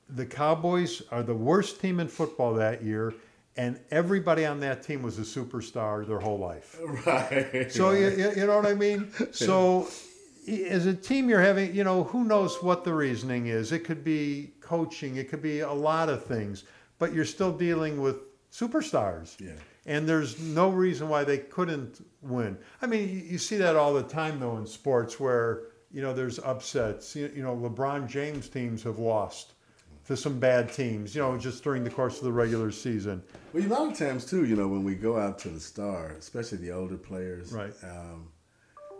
the 0.08 0.24
Cowboys 0.26 1.02
are 1.10 1.22
the 1.22 1.34
worst 1.34 1.80
team 1.80 2.00
in 2.00 2.08
football 2.08 2.54
that 2.54 2.82
year, 2.82 3.14
and 3.56 3.78
everybody 3.90 4.46
on 4.46 4.60
that 4.60 4.82
team 4.82 5.02
was 5.02 5.18
a 5.18 5.22
superstar 5.22 6.06
their 6.06 6.20
whole 6.20 6.38
life. 6.38 6.78
Right. 7.06 7.70
So 7.70 7.90
you, 7.92 8.08
you 8.10 8.30
you 8.36 8.46
know 8.46 8.56
what 8.56 8.66
I 8.66 8.74
mean? 8.74 9.10
So 9.32 9.88
as 10.48 10.86
a 10.86 10.94
team 10.94 11.28
you're 11.28 11.42
having, 11.42 11.74
you 11.74 11.84
know, 11.84 12.04
who 12.04 12.24
knows 12.24 12.62
what 12.62 12.82
the 12.82 12.92
reasoning 12.94 13.48
is? 13.48 13.70
It 13.70 13.80
could 13.84 14.02
be 14.02 14.52
coaching, 14.62 15.16
it 15.16 15.28
could 15.28 15.42
be 15.42 15.60
a 15.60 15.72
lot 15.72 16.08
of 16.08 16.24
things, 16.24 16.64
but 16.98 17.12
you're 17.12 17.26
still 17.26 17.52
dealing 17.52 18.00
with 18.00 18.16
superstars. 18.50 19.38
Yeah. 19.38 19.52
And 19.88 20.08
there's 20.08 20.38
no 20.38 20.68
reason 20.68 21.08
why 21.08 21.24
they 21.24 21.38
couldn't 21.38 22.04
win. 22.22 22.58
I 22.82 22.86
mean, 22.86 23.08
you, 23.08 23.20
you 23.32 23.38
see 23.38 23.56
that 23.56 23.74
all 23.74 23.94
the 23.94 24.02
time 24.02 24.38
though 24.38 24.56
in 24.58 24.66
sports 24.66 25.18
where, 25.18 25.62
you 25.90 26.02
know, 26.02 26.12
there's 26.12 26.38
upsets. 26.38 27.16
You, 27.16 27.32
you 27.34 27.42
know, 27.42 27.56
LeBron 27.56 28.06
James 28.06 28.48
teams 28.48 28.82
have 28.82 28.98
lost 28.98 29.54
to 30.06 30.16
some 30.16 30.38
bad 30.38 30.72
teams, 30.72 31.14
you 31.14 31.22
know, 31.22 31.36
just 31.38 31.64
during 31.64 31.84
the 31.84 31.90
course 31.90 32.18
of 32.18 32.24
the 32.24 32.32
regular 32.32 32.70
season. 32.70 33.22
Well, 33.52 33.64
a 33.64 33.66
lot 33.66 33.90
of 33.92 33.98
times 33.98 34.24
too, 34.26 34.44
you 34.44 34.56
know, 34.56 34.68
when 34.68 34.84
we 34.84 34.94
go 34.94 35.18
out 35.18 35.38
to 35.40 35.48
the 35.48 35.60
star, 35.60 36.10
especially 36.18 36.58
the 36.58 36.70
older 36.70 36.96
players, 36.98 37.52
Right. 37.52 37.72
Um, 37.82 38.28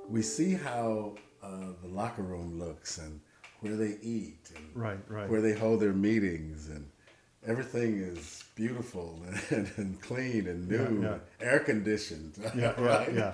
we 0.08 0.22
see 0.22 0.54
how 0.54 1.16
uh, 1.42 1.72
the 1.82 1.88
locker 1.88 2.22
room 2.22 2.58
looks 2.58 2.96
and 2.98 3.20
where 3.60 3.76
they 3.76 3.96
eat 4.00 4.50
and 4.56 4.64
Right, 4.74 4.98
right. 5.08 5.28
where 5.28 5.42
they 5.42 5.52
hold 5.52 5.80
their 5.80 5.92
meetings, 5.92 6.68
and 6.68 6.88
everything 7.48 7.98
is 7.98 8.44
beautiful 8.54 9.20
and, 9.50 9.70
and 9.76 10.00
clean 10.00 10.46
and 10.46 10.68
new, 10.68 11.02
Yeah, 11.02 11.18
air 11.46 11.60
conditioned. 11.60 12.34
Yeah, 12.38 12.50
yeah, 12.78 12.80
right? 12.84 13.12
yeah. 13.14 13.32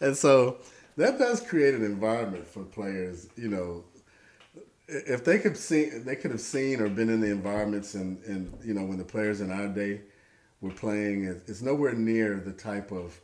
And 0.00 0.16
so 0.16 0.58
that 0.96 1.18
does 1.18 1.40
create 1.40 1.74
an 1.74 1.84
environment 1.84 2.46
for 2.46 2.64
players, 2.64 3.28
you 3.36 3.48
know. 3.48 3.84
If 4.88 5.24
they 5.24 5.38
could 5.38 5.56
see, 5.56 5.84
they 5.90 6.16
could 6.16 6.32
have 6.32 6.40
seen 6.40 6.80
or 6.80 6.88
been 6.88 7.08
in 7.08 7.20
the 7.20 7.30
environments, 7.30 7.94
and, 7.94 8.22
and 8.24 8.52
you 8.64 8.74
know, 8.74 8.84
when 8.84 8.98
the 8.98 9.04
players 9.04 9.40
in 9.40 9.50
our 9.50 9.68
day 9.68 10.00
were 10.60 10.70
playing, 10.72 11.24
it's 11.24 11.62
nowhere 11.62 11.94
near 11.94 12.40
the 12.40 12.52
type 12.52 12.90
of 12.92 13.18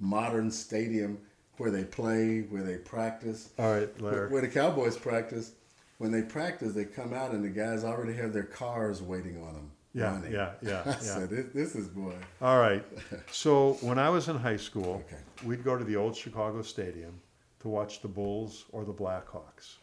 modern 0.00 0.50
stadium 0.50 1.18
where 1.56 1.70
they 1.70 1.84
play, 1.84 2.40
where 2.50 2.62
they 2.62 2.76
practice. 2.76 3.50
All 3.58 3.72
right, 3.72 4.00
Where, 4.00 4.12
Larry. 4.12 4.28
where 4.30 4.42
the 4.42 4.48
Cowboys 4.48 4.96
practice, 4.98 5.52
when 5.98 6.10
they 6.10 6.22
practice, 6.22 6.74
they 6.74 6.84
come 6.84 7.14
out 7.14 7.30
and 7.30 7.44
the 7.44 7.48
guys 7.48 7.84
already 7.84 8.14
have 8.14 8.32
their 8.32 8.42
cars 8.42 9.00
waiting 9.00 9.40
on 9.42 9.54
them. 9.54 9.70
Yeah, 9.94 10.12
running. 10.14 10.32
yeah, 10.32 10.50
yeah, 10.60 10.82
I 10.86 10.88
yeah. 10.88 10.98
said, 10.98 11.30
this, 11.30 11.46
this 11.54 11.74
is 11.76 11.86
boy. 11.88 12.14
All 12.42 12.58
right. 12.58 12.84
So 13.30 13.74
when 13.80 13.98
I 13.98 14.10
was 14.10 14.28
in 14.28 14.36
high 14.36 14.56
school, 14.56 15.04
Okay. 15.06 15.22
we'd 15.44 15.62
go 15.64 15.76
to 15.78 15.84
the 15.84 15.96
old 15.96 16.16
Chicago 16.16 16.62
Stadium 16.62 17.20
to 17.60 17.68
watch 17.68 18.02
the 18.02 18.08
Bulls 18.08 18.64
or 18.72 18.84
the 18.84 18.92
Blackhawks, 18.92 19.76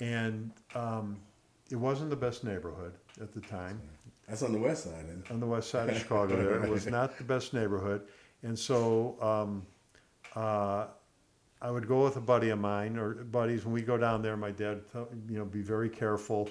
and 0.00 0.50
um, 0.74 1.18
it 1.70 1.76
wasn't 1.76 2.10
the 2.10 2.16
best 2.16 2.42
neighborhood 2.44 2.94
at 3.20 3.32
the 3.32 3.40
time 3.40 3.80
That's 4.28 4.42
on 4.42 4.52
the 4.52 4.58
west 4.58 4.84
side, 4.84 5.04
isn't 5.08 5.26
it? 5.26 5.30
on 5.30 5.40
the 5.40 5.46
west 5.46 5.68
side 5.70 5.88
of 5.90 5.98
Chicago. 5.98 6.36
There, 6.36 6.64
it 6.64 6.70
was 6.78 6.86
not 6.86 7.18
the 7.18 7.24
best 7.24 7.52
neighborhood, 7.54 8.02
and 8.42 8.58
so 8.58 9.16
um, 9.20 9.66
uh, 10.34 10.86
I 11.62 11.70
would 11.70 11.86
go 11.86 12.04
with 12.04 12.16
a 12.16 12.20
buddy 12.20 12.50
of 12.50 12.58
mine 12.58 12.98
or 12.98 13.14
buddies. 13.14 13.64
When 13.64 13.72
we 13.74 13.82
go 13.82 13.96
down 13.96 14.22
there, 14.22 14.36
my 14.36 14.50
dad, 14.50 14.80
would 14.94 15.22
you 15.28 15.38
know, 15.38 15.44
be 15.44 15.62
very 15.62 15.88
careful. 15.88 16.48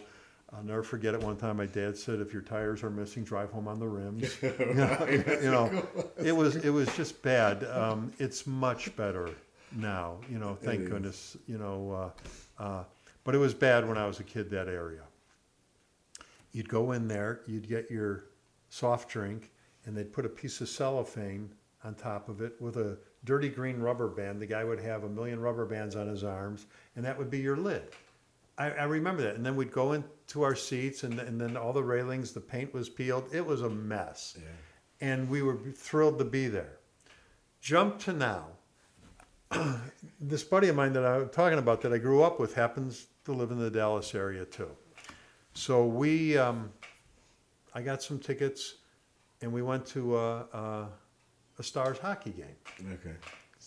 I'll 0.56 0.64
never 0.64 0.84
forget 0.84 1.14
it. 1.14 1.22
One 1.22 1.36
time, 1.36 1.58
my 1.58 1.66
dad 1.66 1.98
said, 1.98 2.20
"If 2.20 2.32
your 2.32 2.42
tires 2.42 2.84
are 2.84 2.90
missing, 2.90 3.24
drive 3.24 3.52
home 3.52 3.68
on 3.68 3.80
the 3.80 3.88
rims." 3.88 4.38
you, 4.42 4.74
know, 4.74 5.08
you 5.10 5.52
know, 5.52 5.88
it 6.18 6.36
was 6.36 6.58
it 6.58 6.70
was 6.70 6.94
just 6.96 7.22
bad. 7.22 7.64
Um, 7.66 8.12
it's 8.20 8.46
much 8.46 8.96
better 8.96 9.30
now. 9.76 10.18
You 10.30 10.38
know, 10.38 10.56
thank 10.62 10.90
goodness. 10.90 11.38
You 11.48 11.58
know, 11.58 12.12
uh, 12.60 12.64
uh, 12.64 12.84
but 13.24 13.34
it 13.36 13.40
was 13.40 13.54
bad 13.54 13.88
when 13.88 13.98
I 13.98 14.06
was 14.06 14.20
a 14.20 14.24
kid. 14.24 14.50
That 14.52 14.68
area. 14.68 15.02
You'd 16.52 16.70
go 16.70 16.92
in 16.92 17.08
there, 17.08 17.42
you'd 17.48 17.68
get 17.68 17.90
your 17.90 18.26
soft 18.70 19.10
drink, 19.10 19.50
and 19.86 19.98
they'd 19.98 20.14
put 20.14 20.24
a 20.24 20.30
piece 20.30 20.62
of 20.62 20.70
cellophane 20.70 21.52
on 21.84 21.96
top 21.96 22.30
of 22.30 22.42
it 22.42 22.62
with 22.62 22.78
a 22.78 22.98
dirty 23.26 23.50
green 23.50 23.80
rubber 23.80 24.08
band. 24.08 24.40
The 24.40 24.46
guy 24.46 24.64
would 24.64 24.80
have 24.80 25.04
a 25.04 25.10
million 25.10 25.40
rubber 25.40 25.66
bands 25.66 25.96
on 25.96 26.08
his 26.08 26.24
arms, 26.24 26.68
and 26.96 27.04
that 27.06 27.18
would 27.18 27.32
be 27.32 27.40
your 27.40 27.58
lid. 27.58 27.84
I, 28.58 28.72
I 28.72 28.84
remember 28.84 29.24
that. 29.24 29.36
And 29.36 29.46
then 29.46 29.56
we'd 29.56 29.72
go 29.72 29.94
into 29.94 30.44
our 30.44 30.56
seats, 30.56 31.04
and, 31.04 31.20
and 31.20 31.40
then 31.40 31.58
all 31.58 31.74
the 31.74 31.84
railings, 31.84 32.32
the 32.32 32.42
paint 32.42 32.74
was 32.74 32.90
peeled. 32.90 33.26
It 33.34 33.46
was 33.46 33.62
a 33.62 33.70
mess. 33.70 34.38
Yeah. 34.38 35.08
And 35.08 35.30
we 35.30 35.42
were 35.42 35.58
thrilled 35.76 36.20
to 36.20 36.26
be 36.26 36.48
there. 36.48 36.78
Jump 37.62 38.00
to 38.00 38.14
now. 38.14 38.48
this 40.20 40.44
buddy 40.44 40.68
of 40.68 40.76
mine 40.76 40.94
that 40.94 41.06
I'm 41.06 41.30
talking 41.30 41.60
about 41.60 41.82
that 41.82 41.94
I 41.94 41.98
grew 41.98 42.24
up 42.24 42.40
with 42.40 42.54
happens 42.54 43.08
to 43.26 43.34
live 43.34 43.52
in 43.52 43.60
the 43.60 43.70
Dallas 43.70 44.14
area 44.16 44.46
too. 44.46 44.70
So 45.54 45.86
we, 45.86 46.38
um, 46.38 46.72
I 47.74 47.82
got 47.82 48.02
some 48.02 48.20
tickets, 48.20 48.76
and 49.42 49.52
we 49.52 49.62
went 49.62 49.86
to 49.88 50.18
a, 50.18 50.38
a, 50.54 50.88
a 51.60 51.64
Stars 51.64 52.00
hockey 52.00 52.32
game. 52.32 52.94
Okay. 52.94 53.16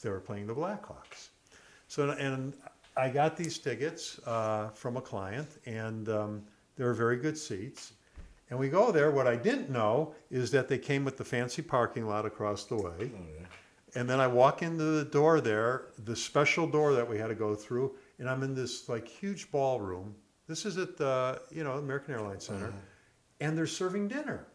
They 0.02 0.10
were 0.10 0.20
playing 0.20 0.46
the 0.46 0.54
Blackhawks. 0.54 1.28
So 1.88 2.10
and 2.10 2.52
I 2.96 3.10
got 3.10 3.36
these 3.36 3.58
tickets 3.58 4.18
uh, 4.26 4.68
from 4.70 4.96
a 4.96 5.02
client, 5.02 5.48
and 5.66 6.08
um, 6.08 6.42
they 6.76 6.84
were 6.84 6.94
very 6.94 7.16
good 7.16 7.36
seats. 7.36 7.92
And 8.48 8.58
we 8.58 8.68
go 8.68 8.92
there. 8.92 9.10
What 9.10 9.26
I 9.26 9.36
didn't 9.36 9.70
know 9.70 10.14
is 10.30 10.50
that 10.52 10.68
they 10.68 10.78
came 10.78 11.04
with 11.04 11.16
the 11.16 11.24
fancy 11.24 11.62
parking 11.62 12.06
lot 12.06 12.24
across 12.24 12.64
the 12.64 12.76
way. 12.76 12.92
Oh 13.00 13.26
yeah. 13.38 13.46
And 13.94 14.08
then 14.08 14.20
I 14.20 14.26
walk 14.26 14.62
into 14.62 14.84
the 14.84 15.04
door 15.04 15.40
there, 15.40 15.86
the 16.04 16.14
special 16.14 16.66
door 16.66 16.92
that 16.94 17.08
we 17.08 17.18
had 17.18 17.28
to 17.28 17.34
go 17.34 17.54
through, 17.54 17.94
and 18.18 18.28
I'm 18.28 18.42
in 18.42 18.54
this 18.54 18.88
like 18.88 19.08
huge 19.08 19.50
ballroom. 19.50 20.14
This 20.46 20.64
is 20.64 20.78
at 20.78 20.96
the 20.96 21.40
you 21.50 21.64
know 21.64 21.72
American 21.72 22.14
Airlines 22.14 22.44
Center, 22.44 22.72
and 23.40 23.56
they're 23.58 23.66
serving 23.66 24.08
dinner, 24.08 24.46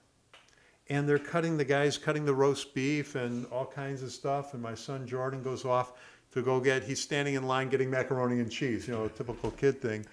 and 0.89 1.09
they're 1.09 1.19
cutting 1.19 1.57
the 1.57 1.65
guys 1.65 1.97
cutting 1.97 2.23
the 2.23 2.33
roast 2.33 2.73
beef 2.73 3.15
and 3.15 3.45
all 3.47 3.65
kinds 3.65 4.03
of 4.03 4.11
stuff. 4.11 4.53
And 4.53 4.61
my 4.61 4.75
son 4.75 5.05
Jordan 5.05 5.43
goes 5.43 5.65
off 5.65 5.93
to 6.31 6.41
go 6.41 6.59
get. 6.59 6.83
He's 6.83 7.01
standing 7.01 7.35
in 7.35 7.43
line 7.43 7.69
getting 7.69 7.89
macaroni 7.89 8.39
and 8.39 8.51
cheese, 8.51 8.87
you 8.87 8.93
know, 8.93 9.05
a 9.05 9.09
typical 9.09 9.51
kid 9.51 9.81
thing. 9.81 10.05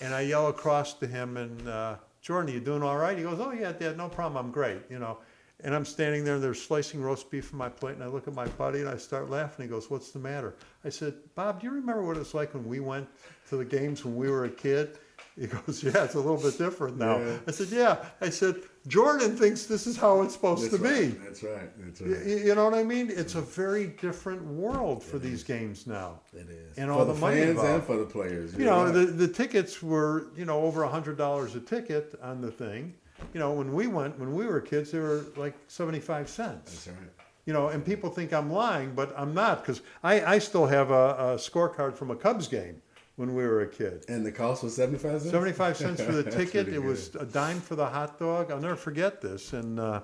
And 0.00 0.14
I 0.14 0.22
yell 0.22 0.48
across 0.48 0.94
to 0.94 1.06
him 1.06 1.36
and 1.36 1.68
uh, 1.68 1.96
Jordan, 2.20 2.54
you 2.54 2.60
doing 2.60 2.82
all 2.82 2.96
right? 2.96 3.16
He 3.16 3.22
goes, 3.22 3.38
Oh 3.38 3.52
yeah, 3.52 3.72
Dad, 3.72 3.96
no 3.96 4.08
problem. 4.08 4.44
I'm 4.44 4.50
great, 4.50 4.80
you 4.88 4.98
know. 4.98 5.18
And 5.60 5.74
I'm 5.74 5.84
standing 5.84 6.24
there 6.24 6.34
and 6.34 6.42
they're 6.42 6.52
slicing 6.52 7.00
roast 7.00 7.30
beef 7.30 7.46
from 7.46 7.58
my 7.58 7.68
plate, 7.68 7.94
and 7.94 8.02
I 8.02 8.08
look 8.08 8.26
at 8.26 8.34
my 8.34 8.46
buddy 8.46 8.80
and 8.80 8.88
I 8.88 8.96
start 8.96 9.30
laughing. 9.30 9.66
He 9.66 9.70
goes, 9.70 9.90
What's 9.90 10.10
the 10.10 10.18
matter? 10.18 10.54
I 10.84 10.88
said, 10.88 11.14
Bob, 11.34 11.60
do 11.60 11.66
you 11.66 11.72
remember 11.72 12.02
what 12.02 12.16
it 12.16 12.20
was 12.20 12.34
like 12.34 12.54
when 12.54 12.64
we 12.64 12.80
went 12.80 13.08
to 13.50 13.56
the 13.56 13.64
games 13.64 14.04
when 14.04 14.16
we 14.16 14.30
were 14.30 14.46
a 14.46 14.50
kid? 14.50 14.98
He 15.38 15.48
goes, 15.48 15.82
yeah, 15.82 16.04
it's 16.04 16.14
a 16.14 16.20
little 16.20 16.36
bit 16.36 16.56
different 16.58 16.96
now. 16.96 17.18
Yeah. 17.18 17.38
I 17.48 17.50
said, 17.50 17.68
yeah. 17.70 18.04
I 18.20 18.30
said, 18.30 18.54
Jordan 18.86 19.36
thinks 19.36 19.66
this 19.66 19.86
is 19.88 19.96
how 19.96 20.22
it's 20.22 20.34
supposed 20.34 20.62
That's 20.62 20.76
to 20.76 20.82
right. 20.82 21.00
be. 21.00 21.06
That's 21.24 21.42
right. 21.42 21.70
That's 21.84 22.00
right. 22.02 22.10
y- 22.24 22.42
You 22.46 22.54
know 22.54 22.64
what 22.66 22.74
I 22.74 22.84
mean? 22.84 23.10
It's 23.10 23.34
a 23.34 23.40
very 23.40 23.88
different 23.88 24.44
world 24.44 25.02
for 25.02 25.18
these 25.18 25.42
games 25.42 25.88
now. 25.88 26.20
It 26.32 26.48
is. 26.48 26.78
And 26.78 26.86
for 26.88 26.92
all 26.92 27.04
the, 27.04 27.14
the 27.14 27.18
money 27.20 27.38
fans 27.38 27.50
involved. 27.50 27.70
and 27.74 27.82
for 27.84 27.96
the 27.96 28.04
players. 28.06 28.52
You 28.52 28.64
You're 28.64 28.70
know, 28.74 28.84
right. 28.84 28.92
the, 28.92 29.06
the 29.06 29.28
tickets 29.28 29.82
were, 29.82 30.28
you 30.36 30.44
know, 30.44 30.60
over 30.60 30.84
a 30.84 30.88
hundred 30.88 31.18
dollars 31.18 31.56
a 31.56 31.60
ticket 31.60 32.14
on 32.22 32.40
the 32.40 32.52
thing. 32.52 32.94
You 33.32 33.40
know, 33.40 33.52
when 33.52 33.72
we 33.72 33.86
went, 33.88 34.16
when 34.20 34.34
we 34.34 34.46
were 34.46 34.60
kids, 34.60 34.92
they 34.92 34.98
were 35.00 35.24
like 35.36 35.54
seventy-five 35.66 36.28
cents. 36.28 36.84
That's 36.84 36.96
right. 36.98 37.08
You 37.46 37.52
know, 37.52 37.68
and 37.68 37.84
people 37.84 38.08
think 38.08 38.32
I'm 38.32 38.50
lying, 38.52 38.94
but 38.94 39.12
I'm 39.16 39.34
not 39.34 39.62
because 39.62 39.82
I, 40.02 40.24
I 40.24 40.38
still 40.38 40.66
have 40.66 40.90
a, 40.90 40.94
a 40.94 41.24
scorecard 41.36 41.94
from 41.94 42.10
a 42.10 42.16
Cubs 42.16 42.48
game 42.48 42.80
when 43.16 43.34
we 43.34 43.44
were 43.44 43.60
a 43.62 43.68
kid. 43.68 44.04
And 44.08 44.24
the 44.26 44.32
cost 44.32 44.62
was 44.62 44.74
75 44.76 45.20
cents? 45.20 45.30
75 45.30 45.76
cents 45.76 46.02
for 46.02 46.12
the 46.12 46.28
ticket. 46.30 46.68
It 46.68 46.82
was 46.82 47.14
a 47.14 47.24
dime 47.24 47.60
for 47.60 47.76
the 47.76 47.86
hot 47.86 48.18
dog. 48.18 48.50
I'll 48.50 48.60
never 48.60 48.76
forget 48.76 49.20
this. 49.20 49.52
And 49.52 49.78
uh, 49.78 50.02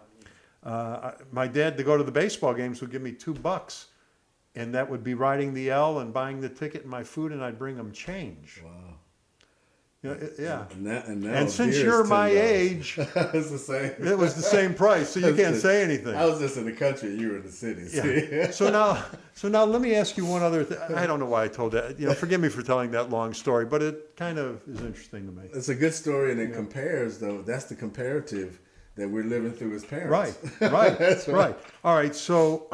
uh, 0.65 0.69
I- 0.69 1.15
my 1.33 1.47
dad, 1.47 1.77
to 1.79 1.83
go 1.85 1.97
to 1.97 2.05
the 2.05 2.13
baseball 2.13 2.55
games, 2.55 2.81
would 2.81 2.91
give 2.91 3.03
me 3.03 3.13
two 3.13 3.35
bucks. 3.35 3.87
And 4.57 4.75
that 4.75 4.91
would 4.91 5.05
be 5.05 5.15
riding 5.15 5.55
the 5.55 5.71
L 5.71 6.01
and 6.01 6.13
buying 6.13 6.41
the 6.41 6.49
ticket 6.49 6.83
and 6.83 6.91
my 6.91 7.05
food, 7.05 7.31
and 7.33 7.43
I'd 7.43 7.59
bring 7.59 7.77
them 7.77 7.93
change. 7.93 8.61
Wow. 8.65 8.90
You 10.03 10.09
know, 10.11 10.17
it- 10.17 10.35
yeah. 10.39 10.65
And, 10.71 10.87
that, 10.87 11.07
and, 11.09 11.23
now 11.23 11.33
And 11.35 11.51
since 11.51 11.77
you're 11.77 12.05
my 12.05 12.31
$10. 12.31 12.35
age, 12.41 12.95
it's 12.99 13.51
the 13.51 13.59
same. 13.59 13.93
it 14.07 14.17
was 14.17 14.35
the 14.35 14.41
same 14.43 14.73
price, 14.73 15.11
so 15.11 15.21
you 15.21 15.35
can't 15.35 15.57
it. 15.57 15.61
say 15.61 15.83
anything. 15.83 16.15
I 16.15 16.25
was 16.25 16.39
just 16.41 16.57
in 16.57 16.65
the 16.65 16.73
country, 16.73 17.15
you 17.15 17.29
were 17.29 17.37
in 17.37 17.43
the 17.43 17.53
city. 17.53 17.87
Yeah. 17.93 18.51
so 18.51 18.71
now, 18.71 19.05
so 19.35 19.49
now 19.49 19.65
let 19.65 19.83
me 19.83 19.95
ask 19.95 20.17
you 20.17 20.25
one 20.25 20.43
other 20.43 20.65
thing. 20.65 20.79
I 20.97 21.07
don't 21.07 21.21
know 21.21 21.27
why 21.27 21.45
I 21.45 21.49
told 21.49 21.73
that. 21.73 22.01
You 22.01 22.07
know, 22.09 22.15
forgive 22.15 22.41
me 22.41 22.49
for 22.49 22.63
telling 22.63 22.91
that 22.93 23.11
long 23.11 23.35
story, 23.35 23.67
but 23.67 23.83
it 23.83 24.17
kind 24.17 24.39
of 24.39 24.63
is 24.67 24.81
interesting 24.81 25.27
to 25.27 25.33
me. 25.33 25.49
It's 25.53 25.69
a 25.69 25.75
good 25.75 25.93
story, 25.93 26.33
and 26.33 26.41
it 26.41 26.55
compares, 26.55 27.19
though. 27.19 27.43
That's 27.43 27.65
the 27.67 27.75
comparative 27.75 28.59
that 28.97 29.07
we're 29.09 29.25
living 29.25 29.53
through 29.53 29.75
as 29.75 29.85
parents. 29.85 30.11
Right, 30.61 30.73
right, 30.73 30.99
That's 30.99 31.29
right. 31.29 31.51
right. 31.51 31.59
All 31.85 31.95
right. 31.95 32.15
So, 32.17 32.69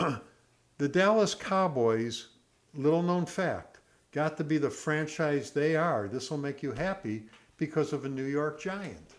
the 0.79 0.89
Dallas 0.89 1.35
Cowboys, 1.35 2.29
little 2.75 3.03
known 3.03 3.27
fact, 3.27 3.76
got 4.16 4.38
to 4.38 4.44
be 4.44 4.57
the 4.57 4.70
franchise 4.70 5.50
they 5.50 5.76
are. 5.76 6.09
This 6.09 6.31
will 6.31 6.38
make 6.38 6.62
you 6.62 6.72
happy 6.72 7.24
because 7.59 7.92
of 7.92 8.07
a 8.07 8.09
New 8.09 8.24
York 8.24 8.59
Giant. 8.59 9.11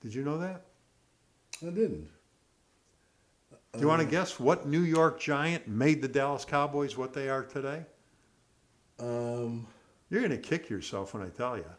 Did 0.00 0.12
you 0.12 0.24
know 0.24 0.38
that? 0.38 0.64
I 1.62 1.70
didn't. 1.70 2.08
Do 3.72 3.80
you 3.80 3.86
want 3.86 4.02
to 4.02 4.08
guess 4.08 4.40
what 4.40 4.66
New 4.66 4.80
York 4.80 5.20
Giant 5.20 5.68
made 5.68 6.02
the 6.02 6.08
Dallas 6.08 6.44
Cowboys 6.44 6.96
what 6.96 7.12
they 7.12 7.28
are 7.28 7.44
today? 7.44 7.84
Um, 8.98 9.68
You're 10.10 10.20
going 10.20 10.32
to 10.32 10.36
kick 10.36 10.68
yourself 10.68 11.14
when 11.14 11.22
I 11.22 11.28
tell 11.28 11.56
you. 11.56 11.70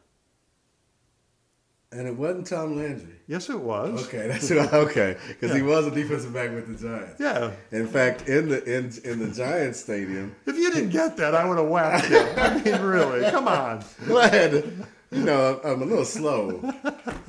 And 1.92 2.08
it 2.08 2.16
wasn't 2.16 2.48
Tom 2.48 2.78
Landry. 2.78 3.16
Yes, 3.28 3.50
it 3.50 3.60
was. 3.60 4.06
Okay, 4.08 4.28
that's 4.28 4.52
okay, 4.52 5.18
because 5.28 5.56
he 5.56 5.62
was 5.62 5.88
a 5.88 5.92
defensive 5.92 6.34
back 6.34 6.52
with 6.52 6.68
the 6.78 6.88
Giants. 6.88 7.20
Yeah. 7.20 7.52
In 7.72 7.88
fact, 7.88 8.28
in 8.28 8.50
the 8.50 8.64
in 8.64 8.92
in 9.04 9.20
the 9.20 9.34
Giants 9.34 9.80
stadium, 9.80 10.36
If 10.46 10.58
you 10.58 10.72
didn't 10.72 10.90
get 10.90 11.18
that, 11.18 11.34
I 11.36 11.46
would 11.48 11.58
have 11.58 11.68
whacked 11.68 12.10
you. 12.10 12.20
I 12.20 12.62
mean, 12.62 12.82
really, 12.82 13.30
come 13.32 13.48
on. 13.48 13.84
well, 14.08 14.18
I 14.20 14.28
had 14.28 14.52
to, 14.52 14.72
you 15.12 15.24
know, 15.24 15.60
I'm 15.64 15.82
a 15.82 15.86
little 15.86 16.06
slow. 16.06 16.60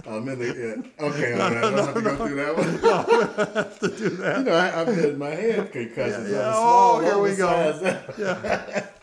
I'm 0.06 0.28
in 0.28 0.38
the 0.38 0.84
yeah. 0.98 1.06
okay. 1.06 1.32
I'm 1.32 1.38
gonna, 1.38 1.58
I 1.58 1.60
don't 1.60 1.78
have 1.78 1.94
to 1.94 2.02
go 2.02 2.16
through 2.16 2.36
that 2.36 2.56
one. 3.46 3.54
have 3.54 3.78
to 3.80 3.88
do 3.88 4.08
that. 4.10 4.38
You 4.38 4.44
know, 4.44 4.52
I, 4.52 4.80
I've 4.80 4.94
had 4.96 5.18
my 5.18 5.30
head 5.30 5.72
concussions. 5.72 6.30
Yeah, 6.30 6.38
yeah. 6.38 6.52
Oh, 6.54 7.00
here 7.00 7.18
we 7.18 7.36
go. 7.36 8.02
Yeah. 8.18 8.86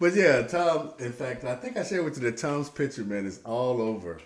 But 0.00 0.14
yeah, 0.14 0.40
Tom. 0.46 0.94
In 0.98 1.12
fact, 1.12 1.44
I 1.44 1.54
think 1.56 1.76
I 1.76 1.82
shared 1.82 2.06
with 2.06 2.16
you 2.16 2.22
that 2.30 2.38
Tom's 2.38 2.70
picture, 2.70 3.04
man, 3.04 3.26
is 3.26 3.38
all 3.44 3.82
over 3.82 4.18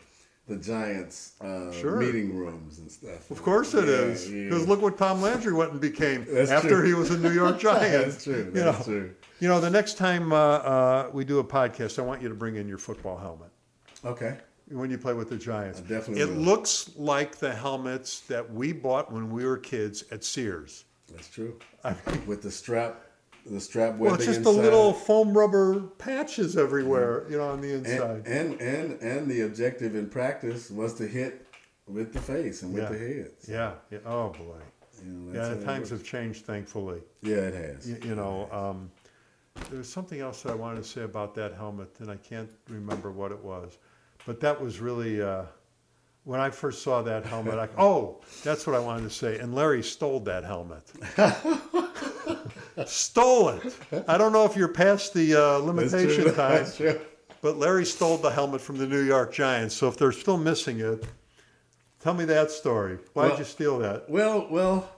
the 0.46 0.56
Giants' 0.56 1.32
uh, 1.40 1.72
Sure. 1.72 1.96
meeting 1.96 2.36
rooms 2.36 2.78
and 2.78 2.90
stuff. 2.90 3.30
Of 3.30 3.42
course 3.42 3.72
it 3.74 3.86
Yeah, 3.88 3.94
is. 3.94 4.30
yeah. 4.30 4.44
Because 4.44 4.68
look 4.68 4.82
what 4.82 4.98
Tom 4.98 5.22
Landry 5.22 5.52
went 5.54 5.72
and 5.72 5.80
became 5.80 6.26
That's 6.30 6.50
after 6.50 6.68
true. 6.80 6.86
he 6.86 6.94
was 6.94 7.10
a 7.10 7.18
New 7.18 7.32
York 7.32 7.58
Giant. 7.68 8.04
That's 8.10 8.24
true. 8.24 8.44
You 8.44 8.50
That's 8.50 8.78
know, 8.80 8.84
true. 8.84 9.14
you 9.40 9.48
know, 9.48 9.60
the 9.60 9.70
next 9.70 9.96
time 9.96 10.32
uh, 10.32 10.36
uh, 10.36 11.10
we 11.12 11.24
do 11.24 11.38
a 11.38 11.44
podcast, 11.44 11.98
I 11.98 12.02
want 12.02 12.20
you 12.20 12.28
to 12.28 12.34
bring 12.34 12.56
in 12.56 12.68
your 12.68 12.78
football 12.78 13.16
helmet 13.16 13.48
Okay. 14.04 14.36
when 14.68 14.90
you 14.90 14.98
play 14.98 15.14
with 15.14 15.30
the 15.30 15.36
Giants. 15.38 15.78
I 15.78 15.82
definitely 15.88 16.20
It 16.22 16.28
will. 16.28 16.36
looks 16.42 16.90
like 16.96 17.36
the 17.36 17.54
helmets 17.54 18.20
that 18.28 18.52
we 18.52 18.72
bought 18.72 19.10
when 19.10 19.30
we 19.30 19.46
were 19.46 19.56
kids 19.56 20.04
at 20.12 20.22
Sears. 20.24 20.84
That's 21.10 21.28
true. 21.28 21.58
I 21.84 21.94
mean, 22.06 22.26
With 22.26 22.42
the 22.42 22.50
strap, 22.50 23.00
the 23.46 23.60
strap 23.60 23.90
webbing 23.92 24.00
well, 24.06 24.14
it's 24.14 24.24
just 24.24 24.42
the 24.42 24.50
little 24.50 24.92
foam 24.92 25.36
rubber 25.36 25.80
patches 25.98 26.56
everywhere, 26.56 27.24
you 27.28 27.36
know, 27.36 27.48
on 27.48 27.60
the 27.60 27.74
inside. 27.74 28.26
and, 28.26 28.60
and 28.60 28.60
and 28.60 29.02
and 29.02 29.30
the 29.30 29.42
objective 29.42 29.94
in 29.94 30.08
practice 30.08 30.70
was 30.70 30.94
to 30.94 31.06
hit 31.06 31.46
with 31.86 32.12
the 32.12 32.20
face 32.20 32.62
and 32.62 32.72
with 32.72 32.84
Yeah. 32.84 32.88
the 32.88 32.98
heads. 32.98 33.48
Yeah. 33.48 33.72
yeah. 33.90 33.98
Oh 34.06 34.30
boy. 34.30 34.56
You 35.04 35.12
know, 35.12 35.32
Yeah, 35.34 35.48
that's 35.48 35.60
the 35.60 35.66
how 35.66 35.72
it 35.72 35.76
times 35.76 35.90
have 35.90 36.04
changed, 36.04 36.46
thankfully. 36.46 37.00
Yeah, 37.22 37.36
it 37.36 37.54
has. 37.54 37.88
You, 37.88 37.98
you 38.02 38.14
know, 38.14 38.48
um, 38.50 38.90
there's 39.70 39.88
something 39.88 40.20
else 40.20 40.42
that 40.42 40.52
I 40.52 40.54
wanted 40.54 40.82
to 40.82 40.88
say 40.88 41.02
about 41.02 41.34
that 41.34 41.54
helmet, 41.54 41.90
and 41.98 42.10
I 42.10 42.16
can't 42.16 42.50
remember 42.68 43.10
what 43.10 43.30
it 43.32 43.38
was. 43.44 43.76
But 44.26 44.40
that 44.40 44.58
was 44.58 44.80
really 44.80 45.20
uh, 45.20 45.42
when 46.24 46.40
I 46.40 46.48
first 46.48 46.82
saw 46.82 47.02
that 47.02 47.26
helmet. 47.26 47.58
I, 47.58 47.68
oh, 47.78 48.22
that's 48.42 48.66
what 48.66 48.74
I 48.74 48.78
wanted 48.78 49.02
to 49.02 49.10
say. 49.10 49.38
And 49.38 49.54
Larry 49.54 49.82
stole 49.82 50.20
that 50.20 50.44
helmet. 50.44 50.90
stole 52.86 53.50
it. 53.50 53.74
I 54.08 54.18
don't 54.18 54.32
know 54.32 54.44
if 54.44 54.56
you're 54.56 54.68
past 54.68 55.14
the 55.14 55.34
uh, 55.34 55.58
limitation 55.58 56.34
time, 56.34 56.66
but 57.40 57.56
Larry 57.56 57.84
stole 57.84 58.16
the 58.18 58.30
helmet 58.30 58.60
from 58.60 58.78
the 58.78 58.86
New 58.86 59.02
York 59.02 59.32
Giants. 59.32 59.74
So 59.74 59.88
if 59.88 59.96
they're 59.96 60.12
still 60.12 60.36
missing 60.38 60.80
it, 60.80 61.04
tell 62.00 62.14
me 62.14 62.24
that 62.26 62.50
story. 62.50 62.98
Why'd 63.12 63.30
Well- 63.30 63.38
you 63.38 63.44
steal 63.44 63.78
that? 63.78 64.08
Well, 64.10 64.46
well, 64.50 64.88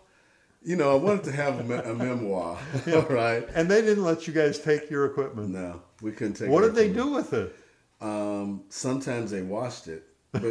you 0.62 0.74
know, 0.76 0.90
I 0.92 0.94
wanted 0.96 1.24
to 1.24 1.32
have 1.32 1.60
a, 1.60 1.62
me- 1.64 1.74
a 1.90 1.94
memoir, 1.94 2.58
all 2.92 3.02
right? 3.10 3.46
And 3.54 3.70
they 3.70 3.82
didn't 3.82 4.04
let 4.04 4.26
you 4.26 4.32
guys 4.32 4.58
take 4.58 4.90
your 4.90 5.04
equipment. 5.06 5.50
No, 5.50 5.80
we 6.02 6.12
couldn't 6.12 6.34
take. 6.34 6.48
What 6.48 6.62
did 6.62 6.74
they 6.74 6.88
from- 6.92 6.96
do 6.96 7.10
with 7.12 7.32
it? 7.32 7.54
Um, 8.00 8.64
sometimes 8.68 9.30
they 9.30 9.42
washed 9.42 9.86
it, 9.88 10.04
but 10.32 10.42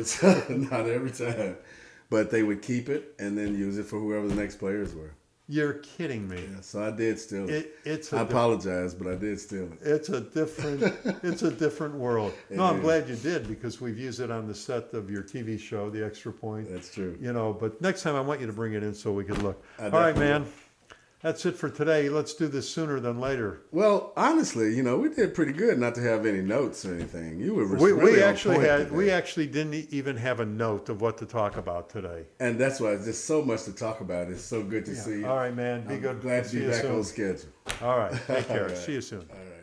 not 0.50 0.88
every 0.88 1.12
time. 1.12 1.58
But 2.10 2.30
they 2.32 2.44
would 2.44 2.62
keep 2.62 2.88
it 2.90 3.14
and 3.20 3.38
then 3.38 3.56
use 3.58 3.78
it 3.80 3.86
for 3.88 4.00
whoever 4.00 4.28
the 4.28 4.36
next 4.36 4.56
players 4.58 4.94
were. 4.94 5.12
You're 5.48 5.74
kidding 5.74 6.28
me. 6.28 6.42
Yeah, 6.42 6.62
so 6.62 6.84
I 6.84 6.90
did 6.90 7.20
steal 7.20 7.48
it. 7.48 7.54
It, 7.54 7.76
it's 7.86 8.12
I 8.12 8.22
apologize, 8.22 8.96
but 8.96 9.06
I 9.08 9.16
did 9.16 9.40
steal 9.40 9.66
it. 9.74 9.80
it's 9.82 10.10
a 10.10 10.22
different 10.22 10.82
it's 11.24 11.44
a 11.44 11.52
different 11.52 11.94
world. 11.96 12.34
It 12.50 12.58
No, 12.58 12.64
I'm 12.64 12.78
is. 12.78 12.82
glad 12.82 13.08
you 13.08 13.16
did 13.16 13.48
because 13.48 13.80
we've 13.80 13.98
used 14.00 14.20
it 14.20 14.32
on 14.32 14.48
the 14.48 14.56
set 14.56 14.92
of 14.94 15.10
your 15.10 15.22
TV 15.22 15.60
show, 15.60 15.90
The 15.92 16.04
Extra 16.04 16.34
Point. 16.34 16.72
That's 16.72 16.92
true. 16.92 17.16
You 17.22 17.32
know, 17.32 17.54
but 17.54 17.80
next 17.80 18.02
time 18.02 18.16
I 18.16 18.22
want 18.22 18.42
you 18.42 18.48
to 18.48 18.54
bring 18.54 18.74
it 18.74 18.82
in 18.82 18.96
so 18.96 19.12
we 19.12 19.24
can 19.24 19.42
look. 19.44 19.64
I 19.78 19.86
All 19.86 19.92
right, 19.92 20.18
man. 20.18 20.48
That's 21.26 21.44
it 21.48 21.56
for 21.56 21.72
today. 21.72 22.08
Let's 22.08 22.36
do 22.36 22.48
this 22.48 22.70
sooner 22.70 23.00
than 23.00 23.20
later. 23.20 23.62
Well, 23.72 24.14
honestly, 24.16 24.76
you 24.76 24.84
know, 24.84 25.00
we 25.00 25.10
did 25.10 25.34
pretty 25.34 25.54
good 25.54 25.80
not 25.80 25.96
to 25.96 26.02
have 26.02 26.24
any 26.24 26.42
notes 26.44 26.86
or 26.86 26.94
anything. 26.94 27.40
You 27.40 27.56
were 27.56 27.66
We, 27.66 27.94
really 27.94 28.12
we 28.14 28.22
actually 28.22 28.58
point 28.58 28.68
had 28.68 28.78
today. 28.84 28.96
we 28.96 29.10
actually 29.10 29.48
didn't 29.48 29.74
even 29.92 30.18
have 30.18 30.40
a 30.40 30.46
note 30.46 30.88
of 30.90 31.02
what 31.02 31.18
to 31.18 31.26
talk 31.26 31.58
about 31.58 31.90
today. 31.90 32.28
and 32.40 32.60
that's 32.60 32.80
why 32.80 32.96
there's 32.96 33.18
so 33.18 33.42
much 33.42 33.64
to 33.64 33.74
talk 33.74 34.02
about. 34.02 34.28
It's 34.30 34.44
so 34.44 34.62
good 34.62 34.86
to 34.86 34.96
see 34.96 35.22
you. 35.22 35.26
All 35.28 35.38
right, 35.38 35.56
man. 35.56 35.88
Be 35.88 35.96
I'm 35.96 36.02
good. 36.02 36.22
glad 36.22 36.46
to 36.46 36.60
be 36.60 36.68
back 36.68 36.82
soon. 36.84 36.96
on 36.96 37.04
schedule. 37.04 37.50
All 37.82 37.98
right. 37.98 38.14
Take 38.28 38.48
care. 38.48 38.68
Right. 38.68 38.78
See 38.78 38.92
you 38.94 39.02
soon. 39.02 39.22
All 39.22 39.26
right. 39.36 39.55